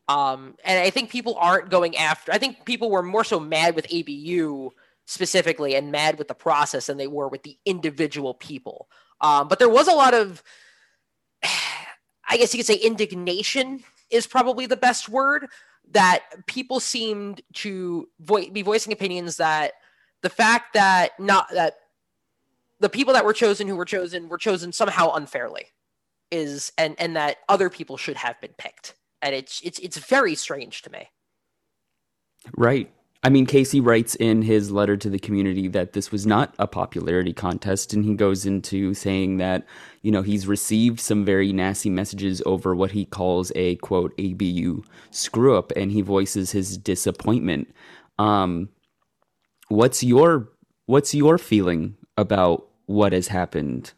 Um, 0.08 0.56
and 0.64 0.80
I 0.80 0.90
think 0.90 1.10
people 1.10 1.36
aren't 1.36 1.70
going 1.70 1.98
after. 1.98 2.32
I 2.32 2.38
think 2.38 2.64
people 2.66 2.90
were 2.90 3.04
more 3.04 3.24
so 3.24 3.40
mad 3.40 3.76
with 3.76 3.92
ABU 3.92 4.72
specifically 5.08 5.76
and 5.76 5.92
mad 5.92 6.20
with 6.20 6.28
the 6.28 6.36
process 6.36 6.86
than 6.86 6.98
they 6.98 7.08
were 7.08 7.28
with 7.28 7.42
the 7.44 7.58
individual 7.66 8.36
people. 8.36 8.88
Um, 9.22 9.48
but 9.48 9.58
there 9.58 9.70
was 9.70 9.88
a 9.88 9.94
lot 9.94 10.14
of, 10.14 10.44
I 12.30 12.38
guess 12.38 12.54
you 12.54 12.60
could 12.60 12.68
say, 12.68 12.76
indignation 12.76 13.84
is 14.12 14.28
probably 14.28 14.68
the 14.68 14.78
best 14.78 15.10
word. 15.10 15.48
That 15.92 16.24
people 16.48 16.82
seemed 16.82 17.42
to 17.54 18.10
vo- 18.20 18.50
be 18.50 18.62
voicing 18.62 18.92
opinions 18.92 19.38
that 19.38 19.72
the 20.22 20.30
fact 20.30 20.74
that 20.74 21.18
not 21.18 21.48
that 21.54 21.78
the 22.82 22.90
people 22.90 23.14
that 23.14 23.24
were 23.24 23.32
chosen 23.32 23.70
who 23.70 23.76
were 23.78 23.86
chosen 23.86 24.28
were 24.28 24.38
chosen 24.38 24.74
somehow 24.74 25.14
unfairly 25.14 25.68
is 26.30 26.74
and 26.78 26.96
and 27.00 27.16
that 27.16 27.38
other 27.48 27.70
people 27.70 27.96
should 27.96 28.18
have 28.18 28.40
been 28.42 28.54
picked 28.58 28.96
and 29.22 29.34
it's 29.34 29.62
it's 29.64 29.80
it's 29.80 29.98
very 29.98 30.36
strange 30.36 30.82
to 30.82 30.92
me 30.92 31.10
right 32.58 32.92
I 33.24 33.30
mean, 33.30 33.46
Casey 33.46 33.80
writes 33.80 34.16
in 34.16 34.44
his 34.44 34.72
letter 34.72 34.96
to 34.96 35.10
the 35.10 35.20
community 35.20 35.68
that 35.70 35.94
this 35.94 36.12
was 36.12 36.28
not 36.28 36.54
a 36.60 36.68
popularity 36.68 37.34
contest, 37.34 37.94
and 37.94 38.06
he 38.06 38.14
goes 38.14 38.46
into 38.46 38.94
saying 38.94 39.38
that, 39.38 39.66
you 40.04 40.12
know, 40.12 40.22
he's 40.22 40.48
received 40.48 41.00
some 41.00 41.26
very 41.26 41.52
nasty 41.52 41.90
messages 41.90 42.44
over 42.46 42.76
what 42.76 42.92
he 42.92 43.06
calls 43.06 43.52
a 43.56 43.76
quote 43.78 44.14
ABU 44.20 44.84
screw 45.10 45.58
up, 45.58 45.72
and 45.76 45.92
he 45.92 46.02
voices 46.02 46.52
his 46.52 46.78
disappointment. 46.78 47.74
Um, 48.20 48.70
what's 49.68 50.04
your 50.04 50.50
what's 50.86 51.14
your 51.14 51.38
feeling 51.38 51.96
about 52.18 52.68
what 52.86 53.14
has 53.14 53.28
happened? 53.28 53.94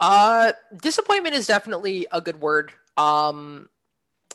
Uh, 0.00 0.52
disappointment 0.82 1.34
is 1.34 1.46
definitely 1.46 2.06
a 2.12 2.20
good 2.20 2.40
word. 2.40 2.72
Um, 2.96 3.68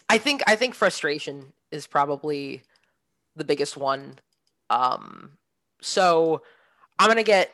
I 0.08 0.18
think 0.18 0.44
I 0.48 0.56
think 0.56 0.76
frustration 0.76 1.54
is 1.72 1.88
probably 1.88 2.64
the 3.40 3.46
biggest 3.46 3.76
one. 3.76 4.20
Um, 4.70 5.32
so 5.82 6.44
I'm 7.00 7.08
gonna 7.08 7.24
get 7.24 7.52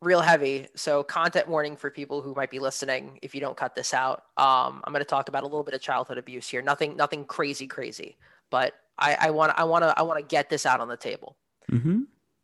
real 0.00 0.20
heavy. 0.20 0.66
So 0.74 1.02
content 1.04 1.48
warning 1.48 1.76
for 1.76 1.90
people 1.90 2.20
who 2.20 2.34
might 2.34 2.50
be 2.50 2.58
listening. 2.58 3.18
If 3.22 3.34
you 3.34 3.40
don't 3.40 3.56
cut 3.56 3.74
this 3.74 3.94
out, 3.94 4.24
um, 4.36 4.82
I'm 4.84 4.92
gonna 4.92 5.04
talk 5.04 5.28
about 5.28 5.44
a 5.44 5.46
little 5.46 5.62
bit 5.62 5.74
of 5.74 5.80
childhood 5.80 6.18
abuse 6.18 6.48
here. 6.48 6.62
Nothing, 6.62 6.96
nothing 6.96 7.24
crazy, 7.24 7.66
crazy. 7.66 8.16
But 8.50 8.74
I 8.96 9.30
want, 9.30 9.52
I 9.56 9.64
want 9.64 9.82
to, 9.82 9.92
I 9.98 10.02
want 10.02 10.20
to 10.20 10.24
get 10.24 10.48
this 10.48 10.64
out 10.66 10.80
on 10.80 10.86
the 10.86 10.96
table. 10.96 11.36
Mm-hmm. 11.70 12.02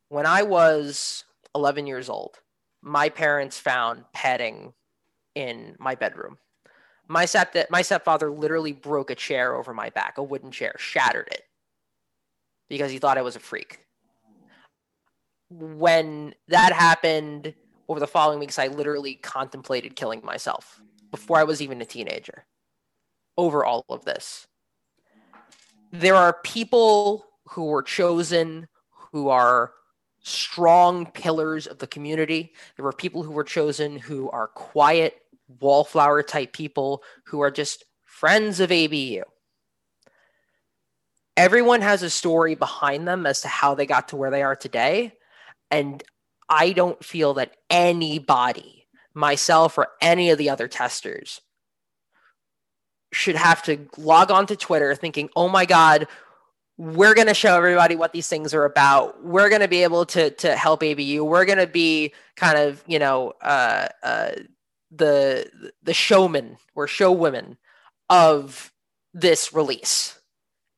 When 0.09 0.27
I 0.27 0.43
was 0.43 1.25
11 1.55 1.87
years 1.87 2.09
old, 2.09 2.41
my 2.83 3.09
parents 3.09 3.57
found 3.57 4.05
padding 4.13 4.73
in 5.37 5.77
my 5.79 5.95
bedroom. 5.95 6.39
My 7.07 7.25
step 7.25 7.55
my 7.71 7.83
stepfather 7.83 8.33
literally 8.33 8.73
broke 8.73 9.11
a 9.11 9.15
chair 9.15 9.55
over 9.55 9.73
my 9.73 9.91
back, 9.91 10.19
a 10.19 10.23
wooden 10.23 10.51
chair, 10.51 10.75
shattered 10.79 11.29
it 11.31 11.45
because 12.71 12.91
he 12.91 12.99
thought 12.99 13.19
I 13.19 13.23
was 13.23 13.37
a 13.37 13.41
freak. 13.41 13.81
When 15.51 16.35
that 16.49 16.73
happened 16.73 17.53
over 17.89 18.01
the 18.01 18.07
following 18.07 18.39
weeks, 18.39 18.59
I 18.59 18.69
literally 18.69 19.17
contemplated 19.17 19.97
killing 19.97 20.25
myself 20.25 20.81
before 21.11 21.37
I 21.39 21.45
was 21.45 21.61
even 21.61 21.83
a 21.83 21.85
teenager 21.85 22.47
over 23.37 23.65
all 23.65 23.85
of 23.91 24.05
this. 24.05 24.47
There 25.93 26.15
are 26.15 26.33
people 26.45 27.27
who 27.49 27.65
were 27.65 27.83
chosen 27.83 28.69
who 29.13 29.29
are 29.29 29.73
strong 30.23 31.07
pillars 31.07 31.67
of 31.67 31.79
the 31.79 31.89
community. 31.89 32.53
There 32.77 32.85
were 32.85 32.93
people 32.93 33.25
who 33.25 33.33
were 33.33 33.43
chosen 33.43 33.99
who 33.99 34.31
are 34.31 34.47
quiet, 34.47 35.17
wallflower 35.61 36.23
type 36.23 36.53
people 36.53 37.03
who 37.27 37.41
are 37.41 37.51
just 37.51 37.85
friends 38.05 38.61
of 38.61 38.71
ABU 38.71 39.25
everyone 41.37 41.81
has 41.81 42.03
a 42.03 42.11
story 42.11 42.55
behind 42.55 43.07
them 43.07 43.27
as 43.27 43.43
to 43.43 43.49
how 43.49 43.75
they 43.75 43.87
got 43.87 44.09
to 44.09 44.17
where 44.17 44.31
they 44.31 44.43
are 44.43 44.57
today. 44.57 45.13
And 45.71 46.03
I 46.49 46.73
don't 46.73 47.03
feel 47.05 47.35
that 47.35 47.57
anybody, 47.69 48.87
myself 49.15 49.79
or 49.79 49.89
any 50.01 50.31
of 50.31 50.39
the 50.39 50.51
other 50.51 50.69
testers, 50.69 51.41
should 53.13 53.37
have 53.37 53.63
to 53.65 53.89
log 53.97 54.31
on 54.31 54.47
to 54.47 54.57
Twitter 54.57 54.95
thinking, 54.95 55.31
oh 55.35 55.49
my 55.49 55.65
God, 55.65 56.07
we're 56.77 57.15
going 57.15 57.27
to 57.27 57.35
show 57.35 57.57
everybody 57.57 57.95
what 57.95 58.13
these 58.13 58.29
things 58.29 58.55
are 58.55 58.65
about. 58.65 59.23
We're 59.23 59.49
going 59.49 59.61
to 59.61 59.69
be 59.69 59.83
able 59.83 60.07
to, 60.07 60.31
to 60.31 60.57
help 60.57 60.83
ABU. 60.83 61.25
We're 61.25 61.45
going 61.45 61.59
to 61.59 61.67
be 61.67 62.15
kind 62.37 62.59
of, 62.59 62.83
you 62.87 62.99
know, 62.99 63.35
uh, 63.43 63.89
uh, 64.03 64.33
the, 64.91 65.73
the 65.83 65.93
showman 65.93 66.57
or 66.75 66.87
show 66.87 67.13
women 67.13 67.59
of 68.09 68.73
this 69.13 69.53
release 69.53 70.20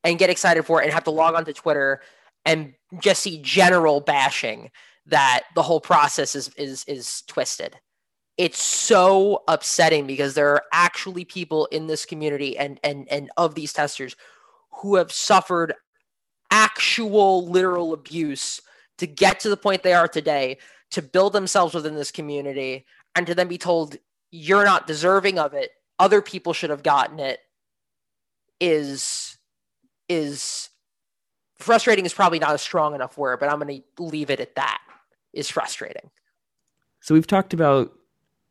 and 0.03 0.19
get 0.19 0.29
excited 0.29 0.63
for 0.63 0.81
it 0.81 0.85
and 0.85 0.93
have 0.93 1.03
to 1.05 1.11
log 1.11 1.35
on 1.35 1.45
to 1.45 1.53
Twitter 1.53 2.01
and 2.45 2.73
just 3.01 3.23
see 3.23 3.41
general 3.41 4.01
bashing 4.01 4.69
that 5.05 5.43
the 5.55 5.63
whole 5.63 5.81
process 5.81 6.35
is 6.35 6.49
is 6.55 6.83
is 6.87 7.23
twisted. 7.27 7.77
It's 8.37 8.61
so 8.61 9.43
upsetting 9.47 10.07
because 10.07 10.33
there 10.33 10.49
are 10.49 10.63
actually 10.73 11.25
people 11.25 11.67
in 11.67 11.87
this 11.87 12.05
community 12.05 12.57
and 12.57 12.79
and 12.83 13.07
and 13.09 13.29
of 13.37 13.55
these 13.55 13.73
testers 13.73 14.15
who 14.71 14.95
have 14.95 15.11
suffered 15.11 15.73
actual 16.51 17.47
literal 17.47 17.93
abuse 17.93 18.61
to 18.97 19.07
get 19.07 19.39
to 19.39 19.49
the 19.49 19.57
point 19.57 19.83
they 19.83 19.93
are 19.93 20.07
today, 20.07 20.57
to 20.91 21.01
build 21.01 21.33
themselves 21.33 21.73
within 21.73 21.95
this 21.95 22.11
community, 22.11 22.85
and 23.15 23.25
to 23.27 23.35
then 23.35 23.47
be 23.47 23.57
told 23.57 23.97
you're 24.31 24.65
not 24.65 24.87
deserving 24.87 25.39
of 25.39 25.53
it, 25.53 25.71
other 25.99 26.21
people 26.21 26.53
should 26.53 26.69
have 26.69 26.83
gotten 26.83 27.19
it, 27.19 27.39
is 28.59 29.37
is 30.09 30.69
frustrating 31.57 32.05
is 32.05 32.13
probably 32.13 32.39
not 32.39 32.55
a 32.55 32.57
strong 32.57 32.95
enough 32.95 33.17
word, 33.17 33.39
but 33.39 33.49
I'm 33.49 33.59
going 33.59 33.83
to 33.97 34.03
leave 34.03 34.29
it 34.29 34.39
at 34.39 34.55
that. 34.55 34.79
Is 35.33 35.49
frustrating. 35.49 36.11
So 37.01 37.15
we've 37.15 37.25
talked 37.25 37.53
about 37.53 37.91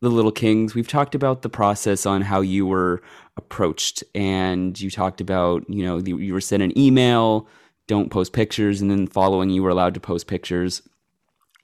the 0.00 0.08
Little 0.10 0.32
Kings. 0.32 0.74
We've 0.74 0.88
talked 0.88 1.14
about 1.14 1.42
the 1.42 1.48
process 1.48 2.04
on 2.06 2.22
how 2.22 2.40
you 2.40 2.66
were 2.66 3.02
approached, 3.36 4.02
and 4.16 4.78
you 4.78 4.90
talked 4.90 5.20
about 5.20 5.64
you 5.68 5.84
know 5.84 5.98
you 5.98 6.34
were 6.34 6.40
sent 6.40 6.62
an 6.62 6.76
email, 6.76 7.46
don't 7.86 8.10
post 8.10 8.32
pictures, 8.32 8.80
and 8.80 8.90
then 8.90 9.06
following 9.06 9.48
you 9.48 9.62
were 9.62 9.70
allowed 9.70 9.94
to 9.94 10.00
post 10.00 10.26
pictures. 10.26 10.82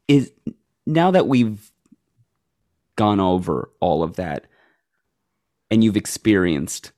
Is 0.07 0.33
now 0.87 1.11
that 1.11 1.27
we've 1.27 1.70
gone 2.94 3.20
over 3.20 3.70
all 3.81 4.05
of 4.05 4.16
that, 4.16 4.46
and 5.70 5.83
you've 5.83 5.96
experienced 5.96 6.92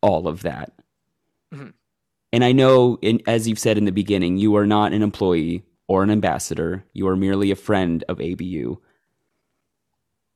all 0.00 0.28
of 0.28 0.42
that. 0.42 0.72
Mm-hmm. 1.52 1.70
And 2.32 2.44
I 2.44 2.52
know, 2.52 2.98
in, 3.02 3.20
as 3.26 3.48
you've 3.48 3.58
said 3.58 3.76
in 3.76 3.84
the 3.84 3.92
beginning, 3.92 4.36
you 4.36 4.56
are 4.56 4.66
not 4.66 4.92
an 4.92 5.02
employee 5.02 5.64
or 5.88 6.02
an 6.02 6.10
ambassador. 6.10 6.84
You 6.92 7.08
are 7.08 7.16
merely 7.16 7.50
a 7.50 7.56
friend 7.56 8.04
of 8.08 8.20
ABU. 8.20 8.76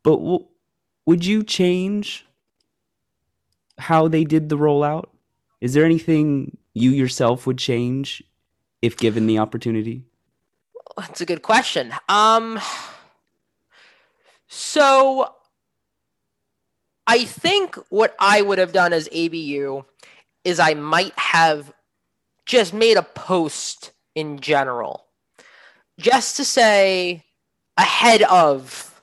But 0.03 0.17
w- 0.17 0.47
would 1.07 1.25
you 1.25 1.45
change 1.45 2.27
how 3.79 4.09
they 4.09 4.25
did 4.25 4.49
the 4.49 4.59
rollout? 4.59 5.07
Is 5.61 5.75
there 5.75 5.85
anything 5.85 6.57
you 6.75 6.91
yourself 6.91 7.47
would 7.47 7.59
change 7.59 8.23
if 8.83 8.97
given 8.97 9.27
the 9.27 9.39
opportunity? 9.39 10.03
That's 10.97 11.21
a 11.21 11.27
good 11.27 11.43
question. 11.43 11.93
Um, 12.09 12.61
so 14.49 15.33
I 17.07 17.25
think 17.25 17.77
what 17.89 18.15
I 18.19 18.43
would 18.43 18.59
have 18.59 18.73
done 18.73 18.93
as 18.93 19.09
ABU 19.09 19.85
is 20.45 20.61
I 20.61 20.75
might 20.75 21.17
have 21.19 21.73
just 22.47 22.75
made 22.75 22.97
a 22.97 23.03
post 23.03 23.93
in 24.15 24.39
general 24.39 25.05
just 25.99 26.37
to 26.37 26.45
say 26.45 27.25
ahead 27.77 28.23
of 28.23 29.03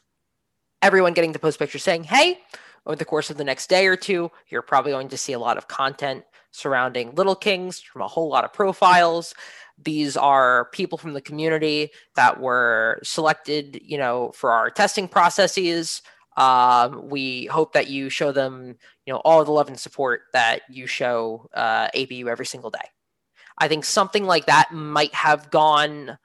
everyone 0.81 1.13
getting 1.13 1.33
to 1.33 1.39
post 1.39 1.59
pictures 1.59 1.83
saying, 1.83 2.03
hey, 2.03 2.39
over 2.85 2.95
the 2.95 3.05
course 3.05 3.29
of 3.29 3.37
the 3.37 3.43
next 3.43 3.69
day 3.69 3.87
or 3.87 3.95
two, 3.95 4.31
you're 4.49 4.61
probably 4.61 4.91
going 4.91 5.09
to 5.09 5.17
see 5.17 5.33
a 5.33 5.39
lot 5.39 5.57
of 5.57 5.67
content 5.67 6.23
surrounding 6.51 7.13
Little 7.15 7.35
Kings 7.35 7.79
from 7.79 8.01
a 8.01 8.07
whole 8.07 8.29
lot 8.29 8.43
of 8.43 8.53
profiles. 8.53 9.33
These 9.77 10.17
are 10.17 10.65
people 10.71 10.97
from 10.97 11.13
the 11.13 11.21
community 11.21 11.91
that 12.15 12.39
were 12.39 12.99
selected, 13.03 13.79
you 13.83 13.97
know, 13.97 14.31
for 14.35 14.51
our 14.51 14.69
testing 14.69 15.07
processes. 15.07 16.01
Um, 16.37 17.09
we 17.09 17.45
hope 17.45 17.73
that 17.73 17.87
you 17.87 18.09
show 18.09 18.31
them, 18.31 18.77
you 19.05 19.13
know, 19.13 19.21
all 19.23 19.43
the 19.43 19.51
love 19.51 19.67
and 19.67 19.79
support 19.79 20.21
that 20.33 20.61
you 20.69 20.87
show 20.87 21.49
uh, 21.53 21.89
ABU 21.95 22.27
every 22.27 22.45
single 22.45 22.69
day. 22.69 22.79
I 23.61 23.69
think 23.69 23.85
something 23.85 24.25
like 24.25 24.47
that 24.47 24.73
might 24.73 25.13
have 25.13 25.49
gone 25.49 26.17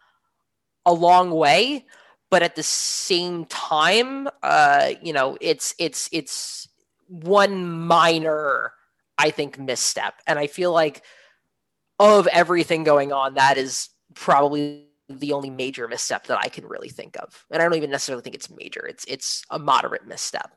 a 0.85 0.93
long 0.93 1.31
way 1.31 1.87
but 2.31 2.43
at 2.43 2.57
the 2.57 2.63
same 2.63 3.45
time, 3.47 4.29
uh, 4.43 4.91
you 5.03 5.13
know, 5.13 5.39
it's 5.41 5.75
it's 5.79 6.09
it's 6.13 6.69
one 7.09 7.87
minor, 7.87 8.73
I 9.17 9.31
think, 9.31 9.59
misstep, 9.59 10.15
and 10.27 10.39
I 10.39 10.47
feel 10.47 10.73
like 10.73 11.03
of 11.99 12.27
everything 12.29 12.85
going 12.85 13.13
on, 13.13 13.35
that 13.35 13.57
is 13.57 13.91
probably 14.15 14.87
the 15.09 15.33
only 15.33 15.51
major 15.51 15.87
misstep 15.87 16.27
that 16.27 16.39
I 16.43 16.49
can 16.49 16.67
really 16.67 16.89
think 16.89 17.17
of, 17.21 17.45
and 17.51 17.63
I 17.63 17.65
don't 17.65 17.77
even 17.77 17.91
necessarily 17.91 18.23
think 18.23 18.35
it's 18.35 18.51
major. 18.51 18.85
It's 18.87 19.05
it's 19.07 19.45
a 19.51 19.59
moderate 19.59 20.07
misstep. 20.07 20.53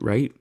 Right. 0.00 0.32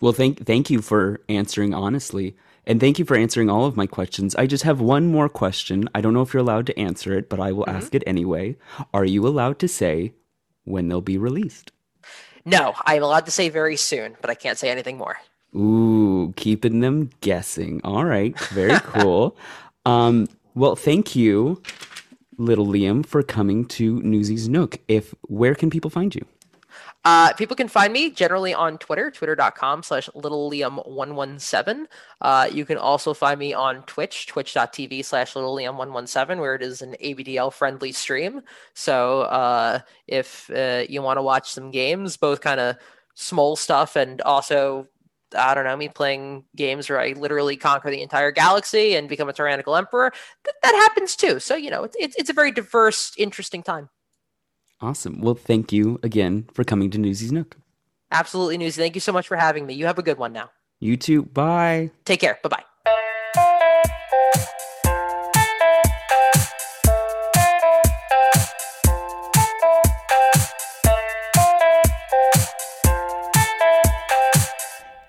Well, 0.00 0.12
thank 0.12 0.44
thank 0.44 0.70
you 0.70 0.82
for 0.82 1.20
answering 1.28 1.72
honestly. 1.72 2.36
And 2.66 2.80
thank 2.80 2.98
you 2.98 3.04
for 3.04 3.16
answering 3.16 3.50
all 3.50 3.66
of 3.66 3.76
my 3.76 3.86
questions. 3.86 4.34
I 4.36 4.46
just 4.46 4.64
have 4.64 4.80
one 4.80 5.06
more 5.06 5.28
question. 5.28 5.88
I 5.94 6.00
don't 6.00 6.14
know 6.14 6.22
if 6.22 6.32
you're 6.32 6.42
allowed 6.42 6.66
to 6.66 6.78
answer 6.78 7.16
it, 7.16 7.28
but 7.28 7.40
I 7.40 7.52
will 7.52 7.64
mm-hmm. 7.64 7.76
ask 7.76 7.94
it 7.94 8.02
anyway. 8.06 8.56
Are 8.92 9.04
you 9.04 9.26
allowed 9.26 9.58
to 9.60 9.68
say 9.68 10.12
when 10.64 10.88
they'll 10.88 11.00
be 11.00 11.18
released? 11.18 11.72
No, 12.44 12.74
I'm 12.84 13.02
allowed 13.02 13.26
to 13.26 13.30
say 13.30 13.48
very 13.48 13.76
soon, 13.76 14.16
but 14.20 14.30
I 14.30 14.34
can't 14.34 14.58
say 14.58 14.70
anything 14.70 14.98
more. 14.98 15.18
Ooh, 15.54 16.32
keeping 16.36 16.80
them 16.80 17.10
guessing. 17.20 17.80
All 17.84 18.04
right, 18.04 18.38
very 18.50 18.78
cool. 18.80 19.36
um, 19.86 20.26
well, 20.54 20.76
thank 20.76 21.16
you, 21.16 21.62
little 22.36 22.66
Liam, 22.66 23.04
for 23.04 23.22
coming 23.22 23.64
to 23.66 24.00
Newsy's 24.02 24.48
Nook. 24.48 24.78
If 24.88 25.14
where 25.22 25.54
can 25.54 25.70
people 25.70 25.90
find 25.90 26.14
you? 26.14 26.24
Uh, 27.04 27.32
people 27.34 27.54
can 27.54 27.68
find 27.68 27.92
me 27.92 28.10
generally 28.10 28.54
on 28.54 28.78
Twitter, 28.78 29.10
twitter.com 29.10 29.82
slash 29.82 30.08
littleliam117. 30.14 31.86
Uh, 32.22 32.48
you 32.50 32.64
can 32.64 32.78
also 32.78 33.12
find 33.12 33.38
me 33.38 33.52
on 33.52 33.82
Twitch, 33.82 34.26
twitch.tv 34.26 35.04
slash 35.04 35.34
littleliam117, 35.34 36.38
where 36.38 36.54
it 36.54 36.62
is 36.62 36.80
an 36.80 36.96
ABDL 37.02 37.52
friendly 37.52 37.92
stream. 37.92 38.40
So 38.72 39.22
uh, 39.22 39.80
if 40.06 40.50
uh, 40.50 40.84
you 40.88 41.02
want 41.02 41.18
to 41.18 41.22
watch 41.22 41.50
some 41.50 41.70
games, 41.70 42.16
both 42.16 42.40
kind 42.40 42.58
of 42.58 42.76
small 43.14 43.54
stuff 43.54 43.96
and 43.96 44.20
also 44.22 44.88
I 45.36 45.54
don't 45.54 45.64
know, 45.64 45.76
me 45.76 45.88
playing 45.88 46.44
games 46.54 46.88
where 46.88 47.00
I 47.00 47.12
literally 47.12 47.56
conquer 47.56 47.90
the 47.90 48.02
entire 48.02 48.30
galaxy 48.30 48.94
and 48.94 49.08
become 49.08 49.28
a 49.28 49.32
tyrannical 49.32 49.74
emperor. 49.74 50.12
Th- 50.44 50.54
that 50.62 50.74
happens 50.74 51.16
too. 51.16 51.40
So, 51.40 51.56
you 51.56 51.70
know, 51.70 51.82
it's, 51.82 51.96
it's, 51.98 52.16
it's 52.16 52.30
a 52.30 52.34
very 52.34 52.52
diverse, 52.52 53.12
interesting 53.18 53.62
time. 53.62 53.88
Awesome. 54.84 55.22
Well, 55.22 55.34
thank 55.34 55.72
you 55.72 55.98
again 56.02 56.46
for 56.52 56.62
coming 56.62 56.90
to 56.90 56.98
Newsy's 56.98 57.32
Nook. 57.32 57.56
Absolutely, 58.10 58.58
Newsy. 58.58 58.82
Thank 58.82 58.94
you 58.94 59.00
so 59.00 59.12
much 59.12 59.26
for 59.26 59.36
having 59.36 59.64
me. 59.64 59.72
You 59.72 59.86
have 59.86 59.98
a 59.98 60.02
good 60.02 60.18
one 60.18 60.34
now. 60.34 60.50
You 60.78 60.98
too. 60.98 61.22
Bye. 61.22 61.90
Take 62.04 62.20
care. 62.20 62.38
Bye 62.42 62.50
bye. 62.50 62.64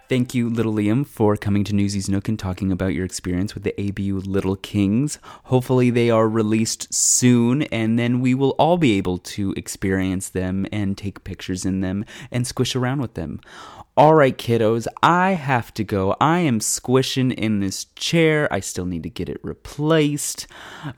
Thank 0.07 0.35
you, 0.35 0.51
Little 0.51 0.73
Liam, 0.73 1.03
for 1.03 1.35
coming 1.35 1.63
to 1.63 1.73
Newsy's 1.73 2.07
Nook 2.07 2.27
and 2.27 2.37
talking 2.37 2.71
about 2.71 2.93
your 2.93 3.05
experience 3.05 3.55
with 3.55 3.63
the 3.63 3.73
ABU 3.81 4.19
Little 4.19 4.55
Kings. 4.55 5.17
Hopefully, 5.45 5.89
they 5.89 6.11
are 6.11 6.29
released 6.29 6.93
soon, 6.93 7.63
and 7.63 7.97
then 7.97 8.19
we 8.19 8.35
will 8.35 8.51
all 8.59 8.77
be 8.77 8.99
able 8.99 9.17
to 9.17 9.55
experience 9.57 10.29
them 10.29 10.67
and 10.71 10.95
take 10.95 11.23
pictures 11.23 11.65
in 11.65 11.81
them 11.81 12.05
and 12.29 12.45
squish 12.45 12.75
around 12.75 13.01
with 13.01 13.15
them. 13.15 13.41
All 13.97 14.13
right, 14.13 14.37
kiddos, 14.37 14.87
I 15.01 15.31
have 15.31 15.73
to 15.75 15.85
go. 15.85 16.17
I 16.19 16.39
am 16.39 16.59
squishing 16.59 17.31
in 17.31 17.61
this 17.61 17.85
chair. 17.95 18.51
I 18.51 18.59
still 18.59 18.83
need 18.83 19.03
to 19.03 19.09
get 19.09 19.29
it 19.29 19.39
replaced. 19.41 20.47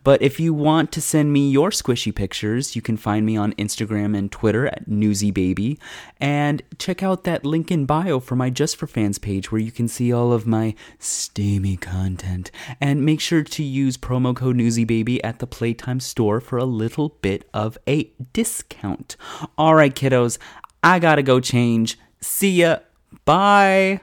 But 0.04 0.24
if 0.24 0.40
you 0.40 0.52
want 0.52 0.92
to 0.94 1.02
send 1.02 1.32
me 1.32 1.48
your 1.48 1.70
squishy 1.70 2.14
pictures, 2.14 2.76
you 2.76 2.82
can 2.82 2.98
find 2.98 3.24
me 3.24 3.38
on 3.38 3.54
Instagram 3.54 4.18
and 4.18 4.32
Twitter 4.32 4.66
at 4.66 4.90
newsybaby. 4.90 5.78
And 6.20 6.64
check 6.80 7.04
out 7.04 7.24
that 7.26 7.46
link 7.46 7.70
in 7.70 7.86
bio 7.86 8.20
for 8.20 8.36
my 8.36 8.50
Just 8.50 8.78
for 8.78 8.88
Fans 8.88 9.20
page 9.20 9.52
where 9.52 9.62
you 9.62 9.72
can 9.72 9.88
see 9.88 10.12
all 10.12 10.34
of 10.34 10.48
my 10.48 10.74
steamy 10.98 11.78
content. 11.78 12.50
And 12.82 13.06
make 13.06 13.22
sure 13.22 13.44
to 13.44 13.64
use 13.64 13.96
promo 13.96 14.36
code 14.36 14.56
newsybaby 14.56 15.20
at 15.24 15.38
the 15.38 15.46
Playtime 15.46 16.00
store 16.00 16.42
for 16.42 16.58
a 16.58 16.66
little 16.66 17.10
bit 17.22 17.48
of 17.54 17.78
a 17.88 18.06
discount. 18.34 19.18
All 19.56 19.76
right, 19.76 19.94
kiddos, 19.94 20.40
I 20.82 20.98
gotta 20.98 21.22
go 21.22 21.40
change. 21.40 22.00
See 22.30 22.62
ya. 22.62 22.80
Bye. 23.26 24.02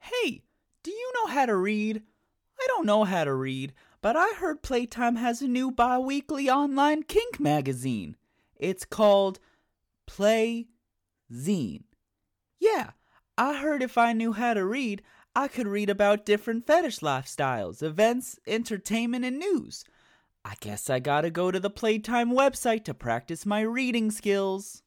Hey, 0.00 0.42
do 0.82 0.90
you 0.90 1.12
know 1.14 1.26
how 1.28 1.46
to 1.46 1.56
read? 1.56 2.02
I 2.60 2.66
don't 2.66 2.84
know 2.84 3.04
how 3.04 3.24
to 3.24 3.32
read, 3.32 3.72
but 4.02 4.16
I 4.16 4.34
heard 4.36 4.62
Playtime 4.62 5.16
has 5.16 5.40
a 5.40 5.48
new 5.48 5.70
bi 5.70 5.98
weekly 5.98 6.50
online 6.50 7.04
kink 7.04 7.40
magazine. 7.40 8.16
It's 8.56 8.84
called 8.84 9.38
Play 10.06 10.66
Zine. 11.32 11.84
Yeah, 12.60 12.90
I 13.38 13.56
heard 13.56 13.82
if 13.82 13.96
I 13.96 14.12
knew 14.12 14.32
how 14.32 14.54
to 14.54 14.64
read, 14.64 15.02
I 15.34 15.48
could 15.48 15.66
read 15.66 15.88
about 15.88 16.26
different 16.26 16.66
fetish 16.66 16.98
lifestyles, 17.00 17.82
events, 17.82 18.38
entertainment, 18.46 19.24
and 19.24 19.38
news. 19.38 19.82
I 20.44 20.54
guess 20.60 20.90
I 20.90 20.98
gotta 20.98 21.30
go 21.30 21.50
to 21.50 21.58
the 21.58 21.70
Playtime 21.70 22.30
website 22.30 22.84
to 22.84 22.94
practice 22.94 23.46
my 23.46 23.62
reading 23.62 24.10
skills. 24.10 24.82